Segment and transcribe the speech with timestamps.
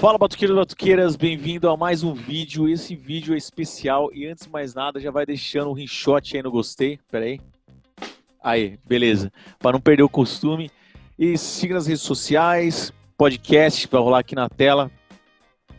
[0.00, 2.66] Fala batuqueiros e batuqueiras, bem-vindo a mais um vídeo.
[2.66, 6.42] Esse vídeo é especial e antes de mais nada já vai deixando um rinshot aí
[6.42, 6.98] no gostei.
[7.10, 7.38] Pera aí.
[8.42, 9.30] Aí, beleza.
[9.58, 10.70] Para não perder o costume.
[11.18, 14.90] E siga nas redes sociais, podcast vai rolar aqui na tela.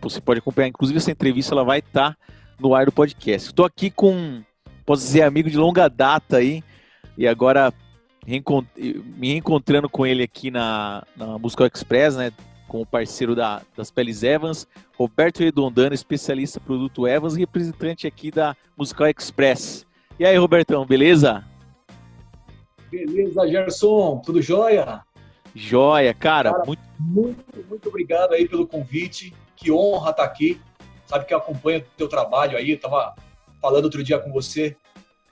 [0.01, 2.17] Você pode acompanhar, inclusive essa entrevista ela vai estar tá
[2.59, 3.49] no ar do podcast.
[3.49, 4.43] Estou aqui com,
[4.85, 6.63] posso dizer, amigo de longa data aí
[7.17, 7.73] e agora
[8.23, 12.31] me reencontrando com ele aqui na, na Musical Express, né?
[12.71, 14.65] Com o parceiro da, das Peles Evans,
[14.97, 19.85] Roberto Redondano, especialista produto Evans representante aqui da Musical Express.
[20.17, 21.43] E aí, Robertão, beleza?
[22.89, 25.01] Beleza, Gerson, tudo jóia?
[25.53, 26.53] Joia, cara.
[26.53, 26.81] cara muito...
[26.97, 29.33] muito, muito obrigado aí pelo convite.
[29.57, 30.61] Que honra estar aqui.
[31.07, 32.71] Sabe que eu acompanho o teu trabalho aí.
[32.71, 33.13] Eu tava
[33.61, 34.77] falando outro dia com você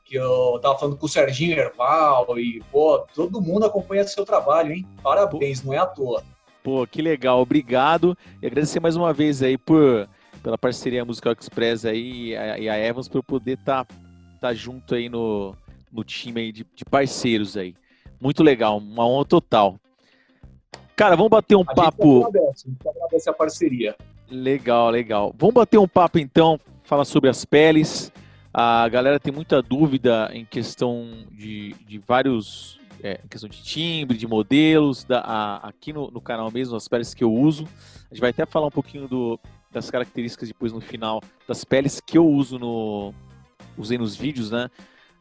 [0.03, 4.73] que eu tava falando com o Serginho Herval e, pô, todo mundo acompanha seu trabalho,
[4.73, 4.85] hein?
[5.01, 6.21] Parabéns, não é à toa.
[6.63, 8.17] Pô, que legal, obrigado.
[8.41, 10.07] E agradecer mais uma vez aí por,
[10.43, 13.95] pela parceria Musical Express aí e a, Evans por poder estar tá,
[14.41, 15.55] tá junto aí no,
[15.91, 17.75] no time aí de, de parceiros aí.
[18.19, 19.79] Muito legal, uma honra total.
[20.95, 22.25] Cara, vamos bater um a papo.
[22.25, 23.95] Gente agradece, a gente agradece a parceria.
[24.29, 25.33] Legal, legal.
[25.37, 28.11] Vamos bater um papo então, falar sobre as peles.
[28.53, 32.78] A galera tem muita dúvida em questão de, de vários.
[33.01, 35.03] É, questão de timbre, de modelos.
[35.03, 37.67] Da, a, aqui no, no, canal mesmo, as peles que eu uso.
[38.09, 39.39] A gente vai até falar um pouquinho do,
[39.71, 43.13] das características depois no final das peles que eu uso no.
[43.77, 44.69] Usei nos vídeos, né?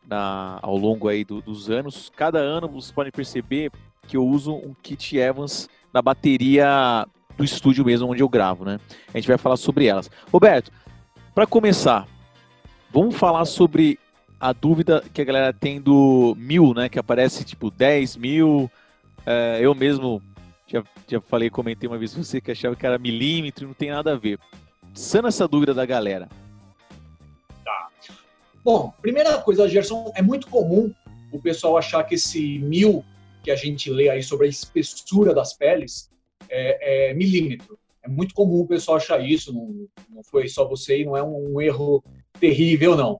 [0.06, 2.10] Na, ao longo aí do, dos anos.
[2.16, 3.70] Cada ano vocês podem perceber
[4.06, 7.06] que eu uso um kit Evans na bateria
[7.36, 8.80] do estúdio mesmo onde eu gravo, né?
[9.14, 10.10] A gente vai falar sobre elas.
[10.32, 10.72] Roberto,
[11.34, 12.08] para começar,
[12.90, 13.98] vamos falar sobre
[14.40, 16.88] a dúvida que a galera tem do mil, né?
[16.88, 18.70] Que aparece tipo 10 mil.
[19.26, 20.22] É, eu mesmo
[20.66, 23.90] já, já falei, comentei uma vez com você que achava que era milímetro, não tem
[23.90, 24.38] nada a ver.
[24.94, 26.28] Sana essa dúvida da galera.
[27.64, 27.88] Tá.
[28.64, 30.92] Bom, primeira coisa, Gerson, é muito comum
[31.32, 33.04] o pessoal achar que esse mil
[33.42, 36.10] que a gente lê aí sobre a espessura das peles
[36.48, 37.78] é, é milímetro.
[38.02, 41.22] É muito comum o pessoal achar isso, não, não foi só você e não é
[41.22, 42.02] um, um erro
[42.38, 43.14] terrível, não.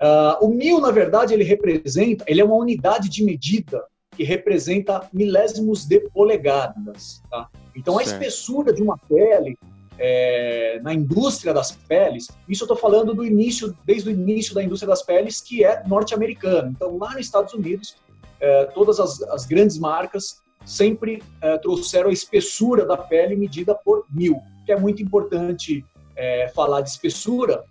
[0.00, 3.82] Uh, o mil, na verdade, ele representa, ele é uma unidade de medida
[4.16, 7.22] que representa milésimos de polegadas.
[7.30, 7.48] Tá?
[7.74, 8.22] Então, a certo.
[8.22, 9.58] espessura de uma pele
[9.98, 14.62] é, na indústria das peles, isso eu estou falando do início, desde o início da
[14.62, 16.68] indústria das peles, que é norte-americana.
[16.74, 17.96] Então, lá nos Estados Unidos,
[18.40, 24.04] é, todas as, as, grandes marcas sempre é, trouxeram a espessura da pele medida por
[24.10, 25.84] mil, que é muito importante
[26.14, 27.64] é, falar de espessura,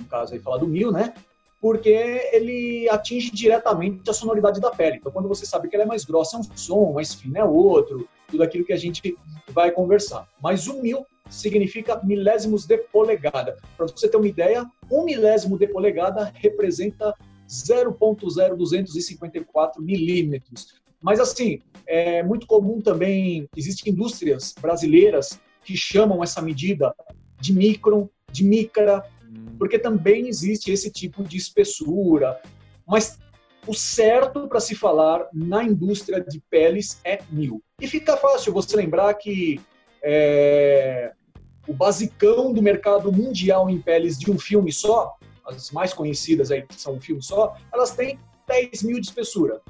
[0.00, 1.14] no caso aí falar do mil, né?
[1.60, 1.90] Porque
[2.32, 4.96] ele atinge diretamente a sonoridade da pele.
[4.96, 7.44] Então, quando você sabe que ela é mais grossa, é um som, mais fino é
[7.44, 9.14] outro, tudo aquilo que a gente
[9.50, 10.26] vai conversar.
[10.42, 13.58] Mas o mil significa milésimos de polegada.
[13.76, 17.14] Para você ter uma ideia, um milésimo de polegada representa
[17.48, 20.80] 0,0254 milímetros.
[21.02, 26.94] Mas, assim, é muito comum também, existem indústrias brasileiras que chamam essa medida
[27.40, 29.04] de micron, de micra.
[29.58, 32.40] Porque também existe esse tipo de espessura.
[32.86, 33.18] Mas
[33.66, 37.62] o certo para se falar na indústria de peles é mil.
[37.80, 39.60] E fica fácil você lembrar que
[40.02, 41.12] é,
[41.68, 46.62] o basicão do mercado mundial em peles de um filme só as mais conhecidas aí,
[46.62, 49.60] que são um filme só, elas têm 10 mil de espessura.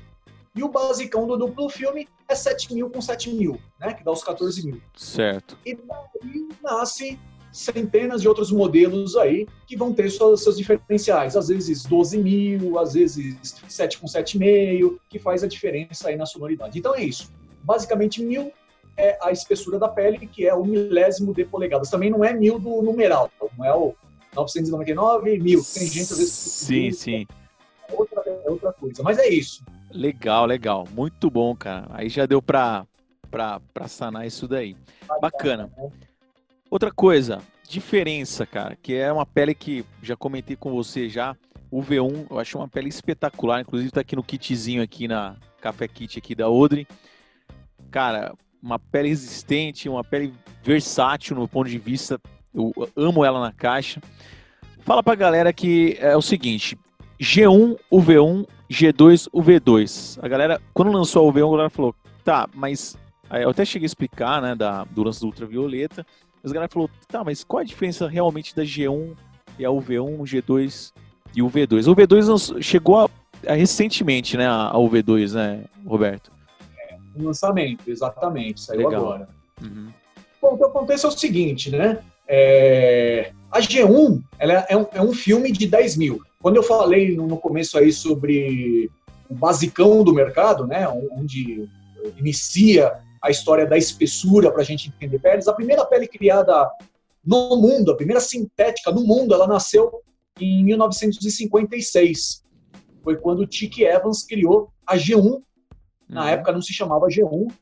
[0.55, 3.95] E o basicão do duplo filme é 7 mil com 7 mil, né?
[3.95, 4.81] Que dá os 14 mil.
[4.97, 5.57] Certo.
[5.65, 7.19] E daí nasce
[7.53, 11.37] centenas de outros modelos aí que vão ter seus, diferenciais.
[11.37, 13.37] Às vezes 12 mil, às vezes
[13.69, 16.79] 7 com 7,5, que faz a diferença aí na sonoridade.
[16.79, 17.33] Então é isso.
[17.63, 18.53] Basicamente, mil
[18.97, 21.91] é a espessura da pele, que é o milésimo de polegadas.
[21.91, 23.95] Também não é mil do numeral, não é o
[24.35, 25.63] 999 mil.
[25.63, 26.33] Tem gente às vezes.
[26.33, 27.27] Sim, sim.
[27.89, 29.03] É outra, é outra coisa.
[29.03, 29.65] Mas é isso.
[29.91, 30.87] Legal, legal.
[30.93, 31.87] Muito bom, cara.
[31.91, 32.87] Aí já deu pra,
[33.31, 34.77] pra sanar isso daí.
[35.21, 35.71] Bacana.
[36.71, 41.37] Outra coisa, diferença, cara, que é uma pele que já comentei com você já.
[41.71, 43.61] O V1, eu acho uma pele espetacular.
[43.61, 46.87] Inclusive tá aqui no kitzinho aqui na Café Kit aqui da Odre.
[47.91, 50.33] Cara, uma pele resistente, uma pele
[50.63, 52.21] versátil no ponto de vista
[52.55, 54.01] eu amo ela na caixa.
[54.81, 56.77] Fala pra galera que é o seguinte:
[57.21, 60.19] G1, o V1, G2, o V2.
[60.23, 61.95] A galera, quando lançou o V1, a galera falou:
[62.25, 62.97] tá, mas.
[63.29, 66.05] Aí eu até cheguei a explicar, né, da, do lance do ultravioleta.
[66.43, 69.17] A galera falou: tá, mas qual a diferença realmente da G1
[69.59, 70.93] e a UV1, o G2
[71.35, 71.91] e o V2?
[71.91, 73.11] O V2 chegou a,
[73.47, 76.33] a recentemente, né, ao V2, né, Roberto?
[76.89, 79.03] É, lançamento, exatamente, saiu Legal.
[79.03, 79.29] agora.
[79.61, 79.89] Uhum.
[80.41, 81.99] Bom, o que acontece é o seguinte, né?
[82.27, 86.23] É, a G1 ela é, um, é um filme de 10 mil.
[86.41, 88.91] Quando eu falei no começo aí sobre
[89.29, 91.69] o basicão do mercado, né, onde
[92.17, 92.93] inicia
[93.23, 96.69] a história da espessura para a gente entender peles, a primeira pele criada
[97.25, 100.03] no mundo, a primeira sintética no mundo, ela nasceu
[100.41, 102.43] em 1956.
[103.03, 105.43] Foi quando o Chick Evans criou a G1.
[106.09, 106.29] Na uhum.
[106.29, 107.53] época não se chamava G1,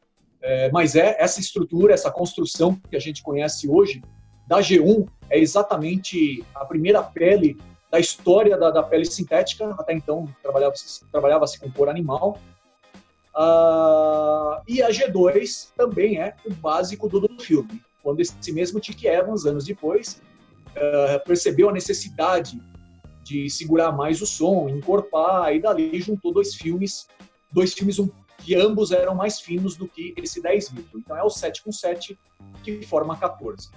[0.41, 4.03] é, mas é essa estrutura, essa construção que a gente conhece hoje
[4.47, 7.59] da G1 é exatamente a primeira pele
[7.91, 9.75] da história da, da pele sintética.
[9.79, 12.39] Até então trabalhava-se trabalhava com cor animal.
[13.39, 17.81] Uh, e a G2 também é o básico do, do filme.
[18.03, 20.21] Quando esse mesmo Chick Evans, anos depois,
[20.71, 22.61] uh, percebeu a necessidade
[23.23, 27.07] de segurar mais o som, encorpar, e dali juntou dois filmes,
[27.53, 28.09] dois filmes um,
[28.39, 31.03] que ambos eram mais finos do que esse 10 litros.
[31.05, 32.19] Então é o 7 com 7
[32.65, 33.69] que forma 14.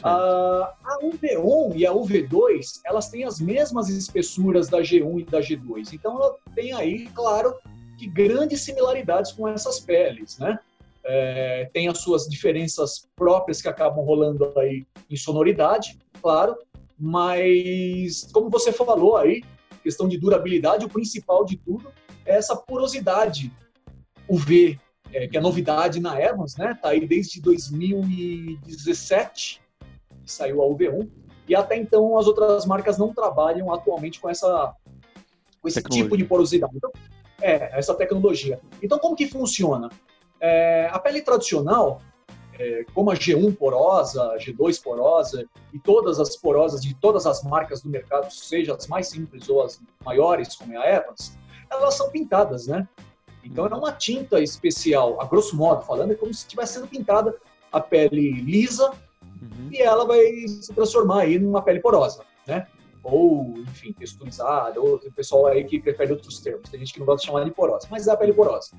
[0.00, 5.40] Uh, a UV1 e a UV2, elas têm as mesmas espessuras da G1 e da
[5.40, 5.92] G2.
[5.92, 7.54] Então, ela tem aí, claro,
[7.98, 10.58] que grandes similaridades com essas peles, né?
[11.04, 16.56] É, tem as suas diferenças próprias que acabam rolando aí em sonoridade, claro,
[16.98, 19.42] mas como você falou aí,
[19.82, 21.92] questão de durabilidade, o principal de tudo
[22.26, 23.50] é essa porosidade
[24.28, 24.78] UV,
[25.12, 26.78] é, que é novidade na Evans, né?
[26.80, 29.60] Tá aí desde 2017
[30.24, 31.08] que saiu a UV1
[31.48, 34.74] e até então as outras marcas não trabalham atualmente com essa
[35.60, 36.76] com esse tipo de porosidade.
[36.76, 36.92] Então,
[37.40, 38.60] é, essa tecnologia.
[38.82, 39.88] Então, como que funciona?
[40.40, 42.00] É, a pele tradicional,
[42.58, 47.42] é, como a G1 porosa, a G2 porosa e todas as porosas de todas as
[47.42, 51.36] marcas do mercado, seja as mais simples ou as maiores, como é a Evans,
[51.70, 52.88] elas são pintadas, né?
[53.44, 57.34] Então é uma tinta especial, a grosso modo falando, é como se estivesse sendo pintada
[57.72, 58.90] a pele lisa
[59.40, 59.68] uhum.
[59.70, 62.66] e ela vai se transformar aí numa pele porosa, né?
[63.10, 67.06] Ou, enfim, texturizada, ou tem pessoal aí que prefere outros termos, tem gente que não
[67.06, 68.70] gosta de chamar de porosa, mas é a pele porosa.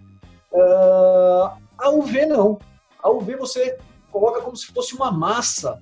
[0.51, 2.59] Uh, a UV não.
[3.01, 3.77] A UV você
[4.11, 5.79] coloca como se fosse uma massa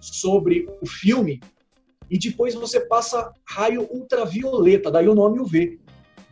[0.00, 1.40] sobre o filme
[2.10, 5.80] e depois você passa raio ultravioleta, daí o nome UV.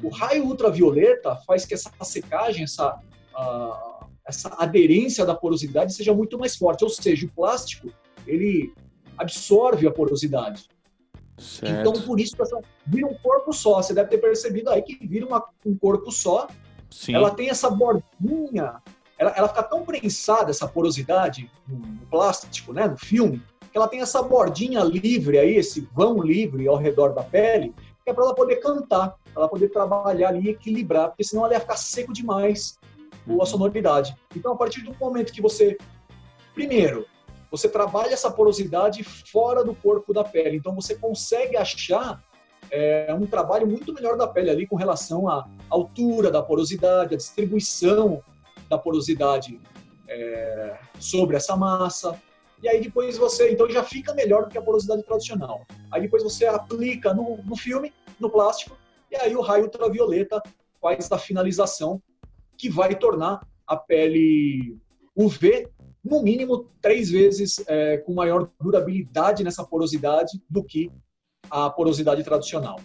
[0.03, 2.95] O raio ultravioleta faz que essa secagem, essa,
[3.37, 7.89] uh, essa aderência da porosidade seja muito mais forte, ou seja, o plástico
[8.27, 8.73] ele
[9.17, 10.69] absorve a porosidade.
[11.37, 11.81] Certo.
[11.81, 12.37] Então, por isso,
[12.87, 13.83] vira um corpo só.
[13.83, 16.47] Você deve ter percebido aí que vira uma, um corpo só.
[16.91, 17.15] Sim.
[17.15, 18.81] Ela tem essa bordinha,
[19.19, 23.43] ela, ela fica tão prensada, essa porosidade no, no plástico, né, no filme,
[23.73, 28.11] que ela tem essa bordinha livre aí, esse vão livre ao redor da pele, que
[28.11, 31.61] é para ela poder cantar, ela poder trabalhar ali e equilibrar, porque senão ela ia
[31.61, 32.79] ficar seco demais
[33.27, 33.45] a uhum.
[33.45, 34.15] sonoridade.
[34.37, 35.77] Então, a partir do momento que você,
[36.55, 37.07] primeiro,
[37.51, 40.57] você trabalha essa porosidade fora do corpo da pele.
[40.57, 42.23] Então você consegue achar
[42.71, 47.17] é, um trabalho muito melhor da pele ali com relação à altura da porosidade, a
[47.17, 48.23] distribuição
[48.69, 49.61] da porosidade
[50.09, 52.21] é, sobre essa massa.
[52.63, 55.67] E aí depois você, então já fica melhor do que a porosidade tradicional.
[55.91, 58.77] Aí depois você aplica no, no filme, no plástico,
[59.11, 60.43] e aí o raio ultravioleta
[60.81, 62.03] faz a finalização
[62.57, 64.79] que vai tornar a pele
[65.17, 65.69] UV
[66.05, 70.91] no mínimo três vezes é, com maior durabilidade nessa porosidade do que
[71.51, 72.79] a porosidade tradicional.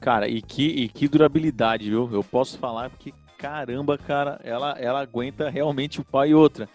[0.00, 2.08] Cara, e que, e que durabilidade, viu?
[2.12, 6.68] Eu posso falar porque, caramba, cara, ela, ela aguenta realmente o pai e outra.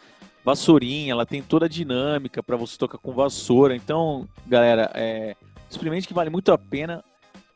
[0.44, 3.76] Vassourinha, ela tem toda a dinâmica para você tocar com vassoura.
[3.76, 5.36] Então, galera, é,
[5.70, 7.04] experimente que vale muito a pena.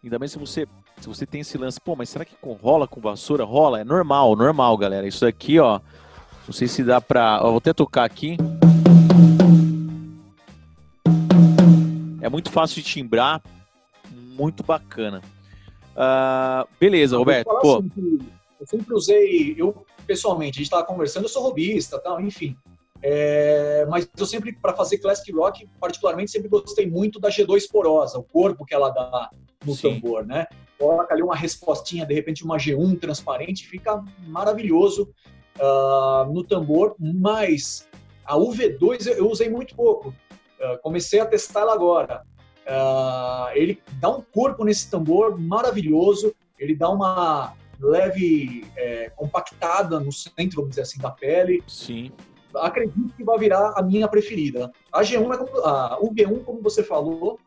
[0.04, 0.68] Ainda mais se você,
[1.02, 3.44] se você tem esse lance, pô, mas será que rola com vassoura?
[3.44, 5.08] Rola, é normal, normal, galera.
[5.08, 5.80] Isso aqui, ó,
[6.48, 7.40] não sei se dá pra.
[7.42, 8.38] Ó, vou até tocar aqui.
[12.22, 13.42] É muito fácil de timbrar,
[14.12, 15.22] muito bacana.
[15.96, 17.50] Uh, beleza, Roberto.
[17.62, 17.78] Pô.
[17.78, 18.20] Assim
[18.60, 22.56] eu sempre usei, eu pessoalmente, a gente estava conversando, eu sou robista, tal, enfim.
[23.02, 28.18] É, mas eu sempre, para fazer classic rock, particularmente, sempre gostei muito da G2 porosa,
[28.18, 29.30] o corpo que ela dá
[29.64, 30.00] no Sim.
[30.00, 30.48] tambor, né?
[30.78, 35.14] Coloca ali uma respostinha, de repente uma G1 transparente, fica maravilhoso
[35.60, 37.88] uh, no tambor, mas
[38.26, 40.10] a UV2 eu usei muito pouco.
[40.60, 42.24] Uh, comecei a testá-la agora.
[42.66, 50.12] Uh, ele dá um corpo nesse tambor maravilhoso, ele dá uma leve é, compactada no
[50.12, 51.64] centro, vamos dizer assim, da pele.
[51.68, 52.12] Sim.
[52.56, 54.72] Acredito que vai virar a minha preferida.
[54.92, 57.38] A G1 é a UV1, como você falou,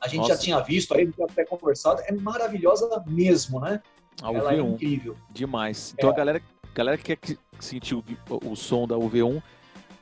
[0.00, 0.34] a gente Nossa.
[0.34, 3.80] já tinha visto aí, já até conversado, é maravilhosa mesmo, né?
[4.22, 4.54] A Ela UV1.
[4.54, 5.16] é incrível.
[5.30, 5.94] Demais.
[5.96, 6.12] Então é.
[6.12, 6.42] a galera
[6.74, 8.04] galera que quer sentir o,
[8.44, 9.42] o som da UV1,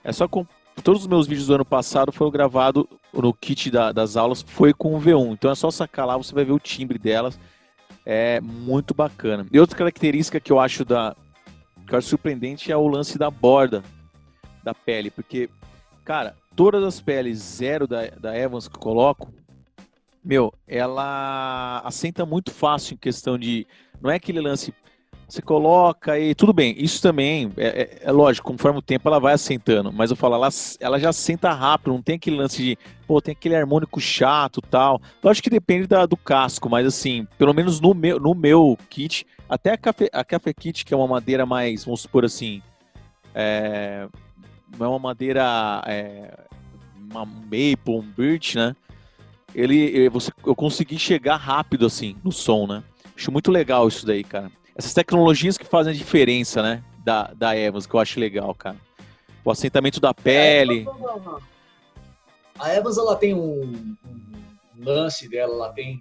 [0.02, 0.26] é só
[0.82, 4.72] todos os meus vídeos do ano passado foram gravados no kit da, das aulas, foi
[4.72, 5.32] com o V1.
[5.32, 7.38] Então é só sacar lá, você vai ver o timbre delas.
[8.06, 9.46] É muito bacana.
[9.52, 11.14] E outra característica que eu acho da
[11.86, 13.82] que eu acho surpreendente é o lance da borda
[14.62, 15.50] da pele, porque,
[16.04, 19.32] cara, todas as peles zero da, da Evans que eu coloco,
[20.22, 23.66] meu, ela assenta muito fácil em questão de.
[24.00, 24.72] Não é aquele lance.
[25.30, 26.74] Você coloca e tudo bem.
[26.76, 29.92] Isso também é, é, é, lógico, conforme o tempo ela vai assentando.
[29.92, 30.48] Mas eu falo, ela,
[30.80, 35.00] ela já assenta rápido, não tem aquele lance de, pô, tem aquele harmônico chato tal.
[35.22, 39.24] Lógico que depende da, do casco, mas assim, pelo menos no meu, no meu kit,
[39.48, 42.60] até a Café, a Café Kit, que é uma madeira mais, vamos supor assim,
[43.32, 44.08] é,
[44.80, 46.36] é uma madeira é,
[47.08, 48.74] uma maple, um birch, né?
[49.54, 52.82] Ele, você, eu consegui chegar rápido assim no som, né?
[53.16, 54.50] Acho muito legal isso daí, cara.
[54.80, 56.82] Essas tecnologias que fazem a diferença, né?
[57.04, 58.78] Da, da Evans, que eu acho legal, cara.
[59.44, 60.86] O assentamento da pele.
[62.58, 66.00] A Evans, ela tem um, um lance dela, ela tem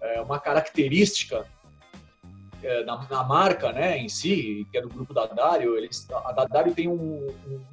[0.00, 1.46] é, uma característica
[2.62, 6.46] é, na, na, marca, né, em si, que é do grupo da Dario, eles, a
[6.46, 7.28] Dario tem um,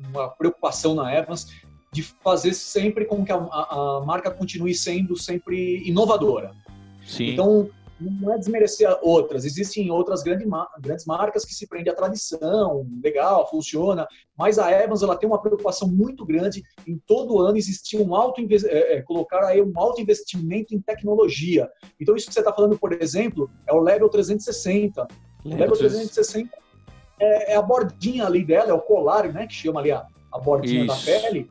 [0.10, 1.48] uma preocupação na Evans
[1.94, 6.52] de fazer sempre com que a, a, a marca continue sendo sempre inovadora.
[7.06, 7.30] Sim.
[7.30, 7.70] Então,
[8.02, 10.48] não é desmerecer outras, existem outras grandes,
[10.80, 15.42] grandes marcas que se prendem à tradição, legal, funciona, mas a Evans ela tem uma
[15.42, 20.02] preocupação muito grande em todo ano existir um alto é, é, colocar aí um alto
[20.02, 21.70] investimento em tecnologia.
[22.00, 25.08] Então isso que você está falando, por exemplo, é o Level 360.
[25.46, 26.50] O Level 360
[27.20, 30.40] é, é, a bordinha ali dela, é o colar, né, que chama ali a, a
[30.40, 30.88] bordinha isso.
[30.88, 31.50] da pele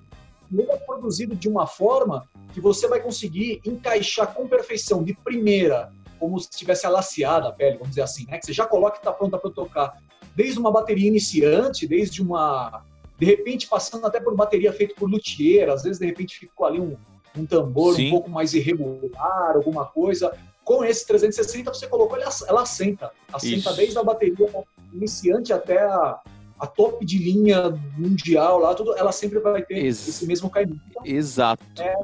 [0.52, 5.92] ele é produzido de uma forma que você vai conseguir encaixar com perfeição de primeira,
[6.21, 8.39] como se tivesse alaciada a pele, vamos dizer assim, né?
[8.39, 9.99] Que você já coloca e está pronta para tocar.
[10.37, 12.85] Desde uma bateria iniciante, desde uma.
[13.19, 16.79] De repente, passando até por bateria feita por luthier, às vezes, de repente, ficou ali
[16.79, 16.97] um,
[17.37, 18.09] um tambor Sim.
[18.09, 20.33] um pouco mais irregular, alguma coisa.
[20.62, 23.11] Com esse 360, você colocou, ela, ela assenta.
[23.33, 23.77] Assenta Isso.
[23.77, 24.47] desde a bateria
[24.93, 26.21] iniciante até a,
[26.59, 30.81] a top de linha mundial lá, tudo, ela sempre vai ter Ex esse mesmo caimento.
[31.05, 31.65] Exato.
[31.79, 31.97] É,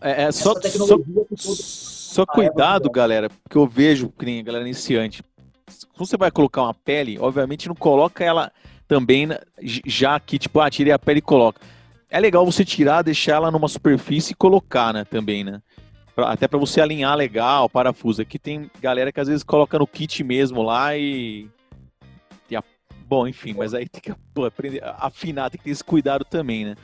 [0.00, 0.96] é, é só, só,
[2.20, 5.22] só cuidado, galera, porque eu vejo que nem a galera iniciante.
[5.68, 8.52] Se você vai colocar uma pele, obviamente não coloca ela
[8.86, 9.28] também
[9.62, 11.60] já aqui, tipo, ah, tirei a pele e coloca.
[12.10, 15.62] É legal você tirar, deixar ela numa superfície e colocar, né, também, né?
[16.16, 18.20] Até para você alinhar legal o parafuso.
[18.20, 21.48] Aqui tem galera que às vezes coloca no kit mesmo lá e
[23.10, 26.64] Bom, enfim, mas aí tem que pô, aprender, afinar, tem que ter esse cuidado também,
[26.64, 26.76] né?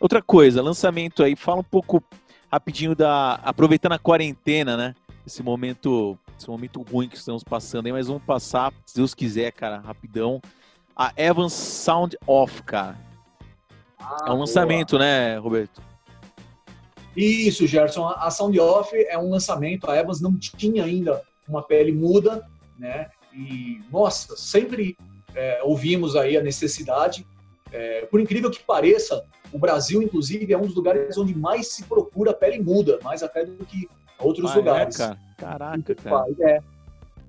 [0.00, 2.02] Outra coisa, lançamento aí, fala um pouco
[2.50, 3.34] rapidinho da.
[3.36, 4.94] Aproveitando a quarentena, né?
[5.26, 9.52] Esse momento, esse momento ruim que estamos passando aí, mas vamos passar, se Deus quiser,
[9.52, 10.40] cara, rapidão.
[10.96, 12.98] A Evans Sound Off, cara.
[13.98, 15.00] Ah, é um lançamento, boa.
[15.00, 15.82] né, Roberto?
[17.16, 18.06] Isso, Gerson.
[18.06, 19.90] A Sound Off é um lançamento.
[19.90, 22.46] A Evans não tinha ainda uma pele muda,
[22.78, 23.10] né?
[23.32, 24.96] E, nossa, sempre
[25.34, 27.26] é, ouvimos aí a necessidade.
[27.70, 31.84] É, por incrível que pareça, o Brasil, inclusive, é um dos lugares onde mais se
[31.84, 33.88] procura pele muda, mais até do que
[34.18, 34.94] outros ah, é, lugares.
[34.94, 35.18] É, cara?
[35.36, 36.26] Caraca, cara.
[36.40, 36.60] É,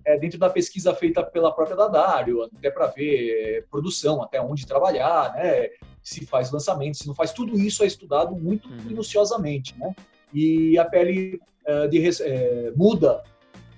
[0.06, 4.66] é, dentro da pesquisa feita pela própria Dadário, até para ver é, produção, até onde
[4.66, 5.70] trabalhar, né?
[6.02, 8.84] se faz lançamento, se não faz, tudo isso é estudado muito uhum.
[8.86, 9.78] minuciosamente.
[9.78, 9.94] Né?
[10.34, 13.24] E a pele uh, de, uh, muda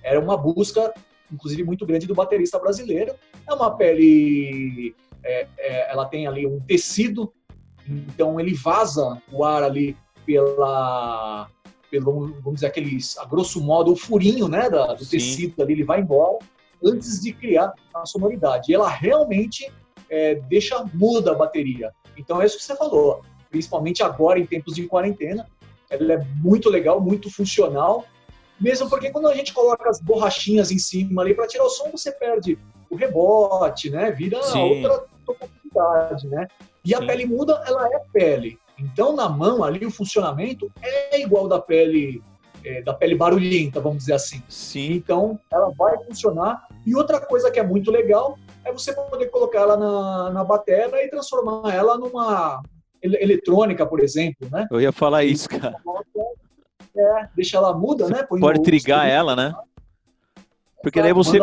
[0.02, 0.92] era uma busca
[1.32, 3.14] inclusive muito grande do baterista brasileiro.
[3.48, 4.94] É uma pele,
[5.24, 7.32] é, é, ela tem ali um tecido,
[7.88, 11.48] então ele vaza o ar ali pela,
[11.90, 15.10] pelo, vamos dizer, aqueles, a grosso modo, o furinho né, da, do Sim.
[15.10, 16.38] tecido ali, ele vai embora
[16.84, 18.70] antes de criar a sonoridade.
[18.70, 19.72] E ela realmente
[20.08, 21.92] é, deixa muda a bateria.
[22.16, 25.48] Então é isso que você falou, principalmente agora em tempos de quarentena.
[25.90, 28.06] Ela é muito legal, muito funcional
[28.62, 31.90] mesmo porque quando a gente coloca as borrachinhas em cima ali para tirar o som,
[31.90, 32.56] você perde
[32.88, 34.12] o rebote, né?
[34.12, 34.84] Vira Sim.
[34.84, 36.46] outra topografia, né?
[36.84, 36.94] E Sim.
[36.94, 38.58] a pele muda, ela é pele.
[38.78, 42.22] Então, na mão ali, o funcionamento é igual da pele
[42.64, 44.42] é, da pele barulhenta, vamos dizer assim.
[44.48, 44.92] Sim.
[44.92, 46.66] Então, ela vai funcionar.
[46.86, 51.04] E outra coisa que é muito legal é você poder colocar ela na, na bateria
[51.04, 52.62] e transformar ela numa
[53.02, 54.66] eletrônica, por exemplo, né?
[54.70, 55.76] Eu ia falar isso, cara.
[56.96, 58.22] É, deixa ela muda, né?
[58.22, 59.52] Põe pode trigar ela, né?
[60.82, 61.38] Porque daí você.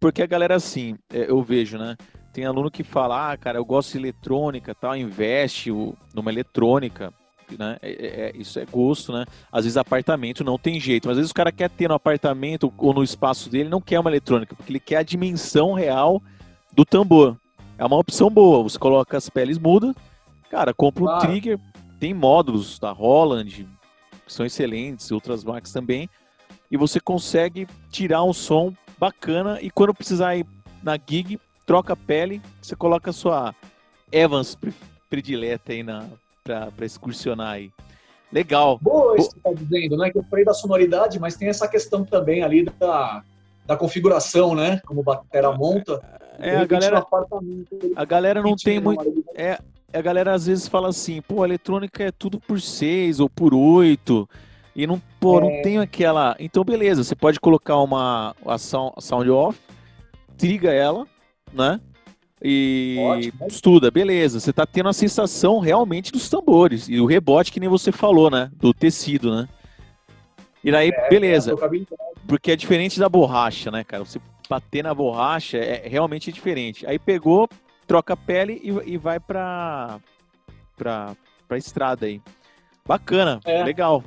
[0.00, 1.96] Porque a galera, assim, é, eu vejo, né?
[2.34, 5.70] Tem aluno que fala, ah, cara, eu gosto de eletrônica, tal, investe
[6.12, 7.14] numa eletrônica,
[7.56, 7.76] né?
[7.80, 9.24] É, é, é, isso é gosto, né?
[9.52, 12.74] Às vezes apartamento não tem jeito, mas às vezes o cara quer ter no apartamento
[12.76, 16.20] ou no espaço dele, não quer uma eletrônica, porque ele quer a dimensão real
[16.72, 17.36] do tambor.
[17.78, 19.94] É uma opção boa, você coloca as peles mudas,
[20.50, 21.18] cara, compra claro.
[21.18, 21.60] o trigger,
[22.00, 23.68] tem módulos da Holland,
[24.26, 26.10] que são excelentes, outras marcas também,
[26.68, 30.44] e você consegue tirar um som bacana e quando precisar ir
[30.82, 33.54] na gig, troca a pele, você coloca a sua
[34.10, 34.56] Evans
[35.08, 36.06] predileta aí na,
[36.42, 37.70] pra, pra excursionar aí.
[38.32, 38.78] Legal.
[38.82, 40.10] Boa isso que você tá dizendo, né?
[40.10, 43.22] Que eu falei da sonoridade, mas tem essa questão também ali da,
[43.64, 44.80] da configuração, né?
[44.86, 46.00] Como o Batera monta.
[46.40, 47.06] É, a galera,
[47.94, 49.24] a galera não tem muito.
[49.36, 49.58] É,
[49.92, 53.54] a galera às vezes fala assim, pô, a eletrônica é tudo por 6 ou por
[53.54, 54.28] 8.
[54.74, 55.40] E não, pô, é...
[55.40, 56.34] não tem aquela.
[56.40, 59.60] Então, beleza, você pode colocar uma a sound off,
[60.36, 61.06] triga ela,
[61.54, 61.80] né?
[62.42, 63.46] E Ótimo.
[63.46, 64.38] estuda, beleza.
[64.38, 66.88] Você tá tendo a sensação realmente dos tambores.
[66.88, 68.50] E o rebote, que nem você falou, né?
[68.56, 69.48] Do tecido, né?
[70.62, 71.52] E daí, é, beleza.
[71.52, 74.04] É porque é diferente da borracha, né, cara?
[74.04, 76.86] Você bater na borracha é realmente diferente.
[76.86, 77.48] Aí pegou,
[77.86, 79.98] troca a pele e, e vai pra,
[80.76, 81.16] pra,
[81.48, 82.20] pra estrada aí.
[82.86, 84.04] Bacana, é, legal.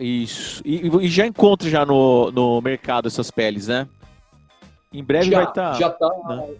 [0.00, 0.62] Isso.
[0.64, 3.86] E, e, já encontra já no, no mercado essas peles, né?
[4.92, 5.72] Em breve já, vai estar.
[5.72, 6.10] Tá, já tá.
[6.28, 6.56] Né?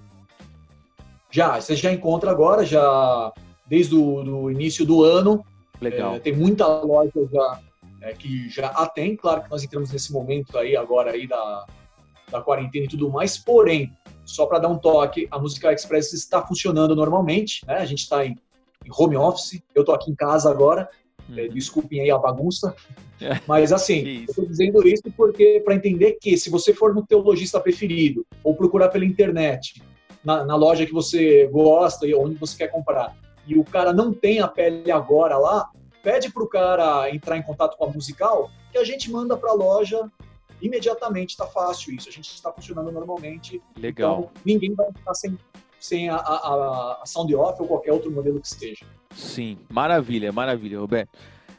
[1.30, 3.32] Já, você já encontra agora, já
[3.66, 5.44] desde o início do ano.
[5.80, 6.14] Legal.
[6.14, 7.60] É, tem muita loja já
[8.00, 9.16] é, que já a tem.
[9.16, 11.66] Claro que nós entramos nesse momento aí agora aí da,
[12.30, 13.36] da quarentena e tudo mais.
[13.38, 13.92] Porém,
[14.24, 17.64] só para dar um toque, a Música Express está funcionando normalmente.
[17.66, 17.74] Né?
[17.74, 18.36] A gente está em,
[18.84, 19.62] em, home office.
[19.74, 20.88] Eu estou aqui em casa agora.
[21.36, 21.48] É, uhum.
[21.48, 22.74] desculpem aí a bagunça.
[23.20, 23.40] É.
[23.48, 27.18] Mas assim, eu estou dizendo isso porque para entender que se você for no teu
[27.18, 29.82] lojista preferido ou procurar pela internet,
[30.24, 34.14] na, na loja que você gosta e onde você quer comprar, e o cara não
[34.14, 35.68] tem a pele agora lá,
[36.00, 39.50] pede para o cara entrar em contato com a musical, que a gente manda para
[39.50, 40.08] a loja
[40.60, 41.30] imediatamente.
[41.30, 42.08] Está fácil isso.
[42.08, 43.62] A gente está funcionando normalmente.
[43.76, 44.18] Legal.
[44.18, 45.36] Então, ninguém vai ficar sem,
[45.80, 48.84] sem a, a, a sound off ou qualquer outro modelo que esteja.
[49.14, 51.18] Sim, maravilha, maravilha, Roberto.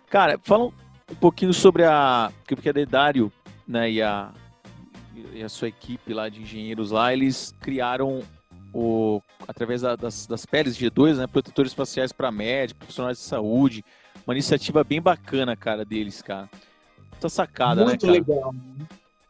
[0.09, 2.31] Cara, fala um pouquinho sobre a.
[2.47, 3.31] Porque a Dedário
[3.67, 4.31] né, e, a,
[5.33, 8.21] e a sua equipe lá de engenheiros lá, eles criaram
[8.73, 13.83] o, através da, das, das peles G2, né, protetores faciais para médicos, profissionais de saúde,
[14.25, 16.49] uma iniciativa bem bacana, cara, deles, cara.
[17.19, 18.25] Tá sacada, Muito né, cara?
[18.33, 18.55] legal.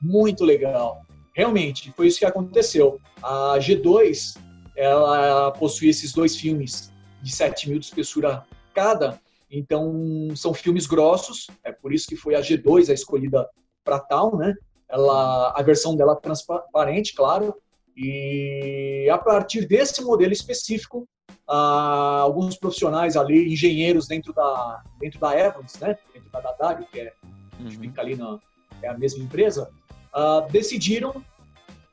[0.02, 1.02] Muito legal.
[1.34, 3.00] Realmente, foi isso que aconteceu.
[3.22, 4.38] A G2,
[4.80, 9.20] ela possui esses dois filmes de 7 mil de espessura cada.
[9.52, 11.48] Então, são filmes grossos.
[11.64, 13.50] É por isso que foi a G2 a escolhida
[13.84, 14.56] para tal, né?
[14.88, 17.54] Ela, a versão dela é transparente, claro.
[17.96, 21.08] E a partir desse modelo específico,
[21.48, 25.98] ah, alguns profissionais ali, engenheiros dentro da, dentro da Evans, né?
[26.14, 27.14] dentro da Dadari, que é,
[27.60, 27.72] uhum.
[27.72, 28.40] fica ali na,
[28.82, 29.70] é a mesma empresa,
[30.14, 31.24] ah, decidiram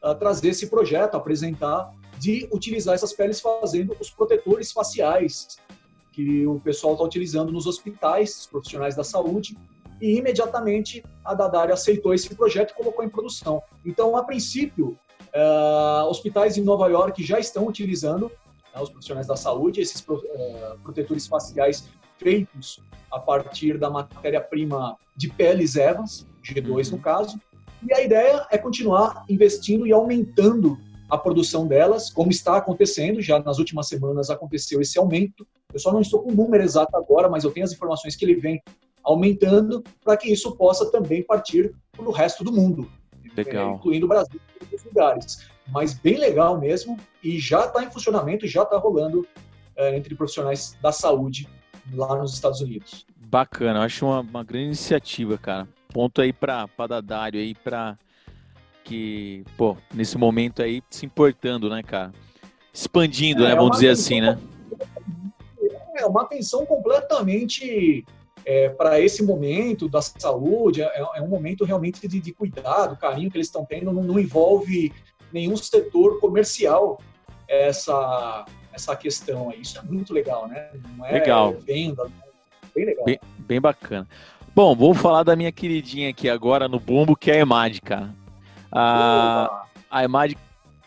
[0.03, 5.59] ah, trazer esse projeto, apresentar, de utilizar essas peles fazendo os protetores faciais
[6.13, 9.57] que o pessoal está utilizando nos hospitais, os profissionais da saúde,
[10.01, 13.63] e imediatamente a Dadari aceitou esse projeto e colocou em produção.
[13.85, 14.99] Então, a princípio,
[15.35, 18.31] uh, hospitais em Nova York já estão utilizando
[18.75, 25.29] né, os profissionais da saúde, esses uh, protetores faciais feitos a partir da matéria-prima de
[25.29, 26.97] peles Evans, G2 uhum.
[26.97, 27.41] no caso,
[27.87, 33.39] e a ideia é continuar investindo e aumentando a produção delas, como está acontecendo, já
[33.39, 35.47] nas últimas semanas aconteceu esse aumento.
[35.73, 38.25] Eu só não estou com o número exato agora, mas eu tenho as informações que
[38.25, 38.63] ele vem
[39.05, 42.91] aumentando para que isso possa também partir para o resto do mundo,
[43.37, 43.77] legal.
[43.77, 48.47] incluindo o Brasil e outros lugares mas bem legal mesmo, e já está em funcionamento,
[48.47, 49.27] já está rolando
[49.75, 51.49] é, entre profissionais da saúde
[51.93, 53.05] lá nos Estados Unidos.
[53.17, 55.69] Bacana, acho uma, uma grande iniciativa, cara.
[55.89, 57.99] Ponto aí para Dadário aí para
[58.87, 62.13] que, pô, nesse momento aí se importando, né, cara?
[62.73, 64.39] Expandindo, é, né, vamos dizer assim, né?
[65.97, 68.05] É uma atenção completamente
[68.45, 73.29] é, para esse momento da saúde, é, é, um momento realmente de, de cuidado, carinho
[73.31, 74.93] que eles estão tendo, não, não, envolve
[75.33, 77.01] nenhum setor comercial
[77.49, 79.63] essa, essa questão aí.
[79.63, 80.71] Isso é muito legal, né?
[80.97, 81.55] Não é legal.
[81.55, 82.09] venda,
[82.73, 83.05] bem legal.
[83.05, 84.07] Bem, bem, bacana.
[84.55, 88.15] Bom, vou falar da minha queridinha aqui agora no bumbo, que é a Emad, cara.
[88.79, 90.35] A, a Emad,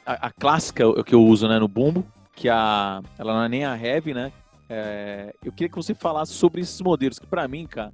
[0.06, 3.66] a, a, clássica que eu uso né, no bumbo, que a, ela não é nem
[3.66, 4.32] a Heavy, né?
[4.70, 7.92] É, eu queria que você falasse sobre esses modelos, que para mim, cara,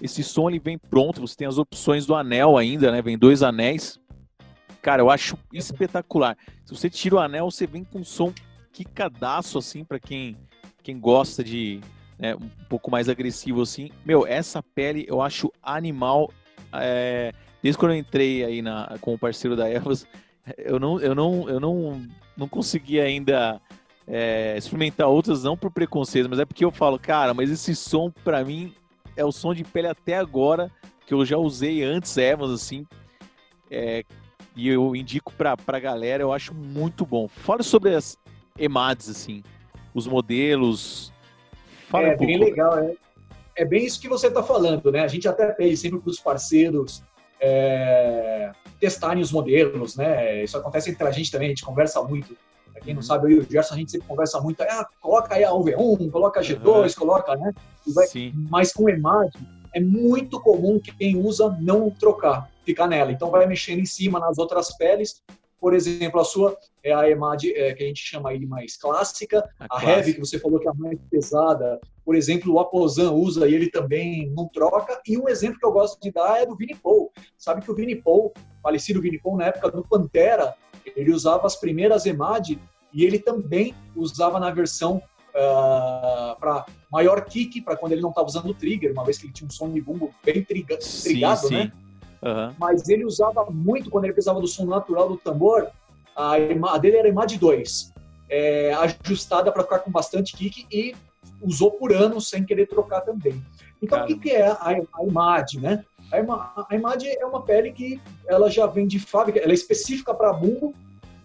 [0.00, 3.02] esse som ele vem pronto, você tem as opções do anel ainda, né?
[3.02, 4.00] Vem dois anéis.
[4.80, 6.38] Cara, eu acho espetacular.
[6.64, 8.32] Se você tira o anel, você vem com um som
[8.72, 10.38] quicadaço, assim, para quem,
[10.82, 11.80] quem gosta de
[12.18, 13.90] né, um pouco mais agressivo, assim.
[14.06, 16.30] Meu, essa pele eu acho animal.
[16.72, 17.32] É,
[17.64, 20.06] desde quando eu entrei aí na, com o parceiro da Evas,
[20.58, 22.02] eu não, eu não, eu não,
[22.36, 23.58] não consegui ainda
[24.06, 28.10] é, experimentar outras, não por preconceito, mas é porque eu falo, cara, mas esse som
[28.22, 28.74] para mim
[29.16, 30.70] é o som de pele até agora
[31.06, 32.86] que eu já usei antes Evans, assim,
[33.70, 34.04] é,
[34.54, 37.28] e eu indico pra, pra galera, eu acho muito bom.
[37.28, 38.18] Fala sobre as
[38.58, 39.42] EMADs, assim,
[39.94, 41.14] os modelos.
[41.88, 42.94] Fala é um bem legal, é,
[43.56, 45.00] é bem isso que você está falando, né?
[45.00, 47.02] A gente até pede sempre para os parceiros
[47.44, 50.42] é, testarem os modelos, né?
[50.42, 52.36] Isso acontece entre a gente também, a gente conversa muito.
[52.72, 53.06] Pra quem não uhum.
[53.06, 54.60] sabe, eu e o Gerson, a gente sempre conversa muito.
[54.62, 56.94] Ah, coloca aí a UV1, coloca a G2, uhum.
[56.98, 57.52] coloca, né?
[57.94, 58.06] Vai,
[58.50, 59.30] mas com EMAD,
[59.74, 63.12] é muito comum que quem usa não trocar, ficar nela.
[63.12, 65.22] Então vai mexendo em cima nas outras peles.
[65.64, 69.48] Por exemplo, a sua é a EMAD, é, que a gente chama aí mais clássica.
[69.58, 71.80] A, a Heavy, que você falou que é a mais pesada.
[72.04, 75.00] Por exemplo, o Aposan usa e ele também não troca.
[75.08, 77.10] E um exemplo que eu gosto de dar é do Vini Paul.
[77.38, 80.54] Sabe que o Vini Paul, falecido Vini Paul, na época do Pantera,
[80.94, 82.60] ele usava as primeiras EMAD
[82.92, 85.02] e ele também usava na versão uh,
[85.34, 89.24] ah, para maior kick, para quando ele não estava usando o trigger, uma vez que
[89.24, 91.54] ele tinha um som de bumbo bem triga, sim, trigado, sim.
[91.54, 91.72] né?
[92.24, 92.54] Uhum.
[92.58, 95.68] Mas ele usava muito, quando ele precisava do som natural do tambor,
[96.16, 97.92] a, a dele era EMAD 2,
[98.30, 100.94] é, ajustada para ficar com bastante kick e
[101.42, 103.44] usou por anos sem querer trocar também.
[103.82, 104.04] Então, Caramba.
[104.04, 105.84] o que, que é a, a EMAD, né?
[106.10, 110.32] A EMAD é uma pele que ela já vem de fábrica, ela é específica para
[110.32, 110.74] bumbo,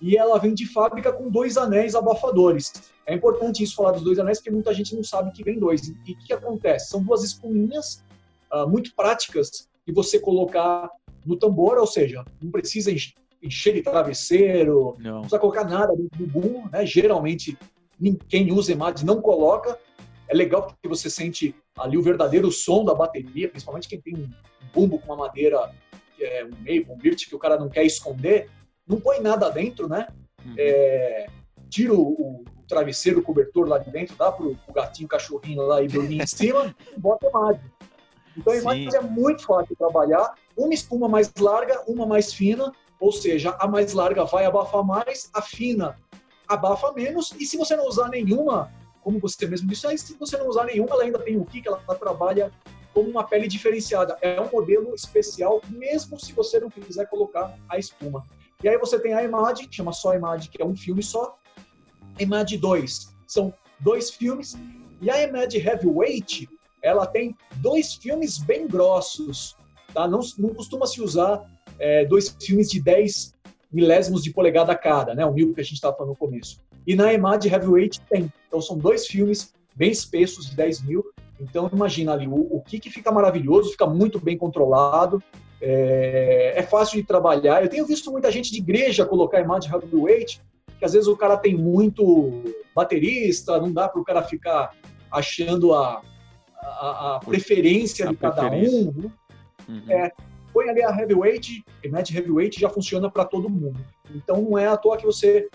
[0.01, 2.71] e ela vem de fábrica com dois anéis abafadores.
[3.05, 5.87] É importante isso falar dos dois anéis, porque muita gente não sabe que vem dois.
[5.87, 6.89] E o que, que acontece?
[6.89, 8.03] São duas espuminhas
[8.51, 10.89] uh, muito práticas de você colocar
[11.25, 12.91] no tambor, ou seja, não precisa
[13.41, 16.85] encher de travesseiro, não, não precisa colocar nada do boom, né?
[16.85, 17.57] Geralmente,
[18.27, 19.77] quem usa EMAD não coloca.
[20.27, 24.29] É legal porque você sente ali o verdadeiro som da bateria, principalmente quem tem um
[24.73, 25.71] bumbo com uma madeira,
[26.15, 28.49] que é um maple, um birch, que o cara não quer esconder
[28.89, 30.07] não põe nada dentro, né?
[30.43, 30.55] Uhum.
[30.57, 31.27] É,
[31.69, 35.81] tira o, o, travesseiro, o cobertor lá de dentro, dá pro, pro gatinho, cachorrinho lá
[35.83, 37.61] e dormir em cima, e bota imagem.
[38.39, 40.33] Então a imagem é muito fácil de trabalhar.
[40.55, 45.29] Uma espuma mais larga, uma mais fina, ou seja, a mais larga vai abafar mais,
[45.33, 45.97] a fina
[46.47, 48.73] abafa menos, e se você não usar nenhuma,
[49.03, 51.61] como você mesmo disse, aí se você não usar nenhuma, ela ainda tem o que
[51.65, 52.51] ela, ela trabalha
[52.91, 54.17] como uma pele diferenciada.
[54.19, 58.25] É um modelo especial, mesmo se você não quiser colocar a espuma.
[58.63, 61.37] E aí você tem a que chama só EMAD, que é um filme só.
[62.17, 64.57] EMAD 2, são dois filmes.
[65.01, 66.49] E a EMAD Heavyweight,
[66.81, 69.55] ela tem dois filmes bem grossos.
[69.93, 70.07] Tá?
[70.07, 71.43] Não, não costuma se usar
[71.79, 73.33] é, dois filmes de 10
[73.71, 75.25] milésimos de polegada cada, né?
[75.25, 76.59] o mil que a gente estava falando no começo.
[76.87, 78.31] E na EMAD Heavyweight tem.
[78.47, 81.05] Então são dois filmes bem espessos de 10 mil.
[81.39, 85.21] Então imagina ali, o, o que fica maravilhoso, fica muito bem controlado.
[85.61, 87.61] É, é, fácil de trabalhar.
[87.61, 90.41] Eu tenho visto muita gente de igreja colocar imagem heavyweight,
[90.77, 94.73] que às vezes o cara tem muito baterista, não dá para o cara ficar
[95.11, 96.01] achando a,
[96.61, 98.93] a, a preferência a de preferência.
[98.93, 99.11] cada um.
[99.67, 99.83] Uhum.
[99.87, 100.11] É,
[100.53, 103.79] põe ali a heavyweight, imagem heavyweight já funciona para todo mundo.
[104.13, 105.49] Então não é à toa que você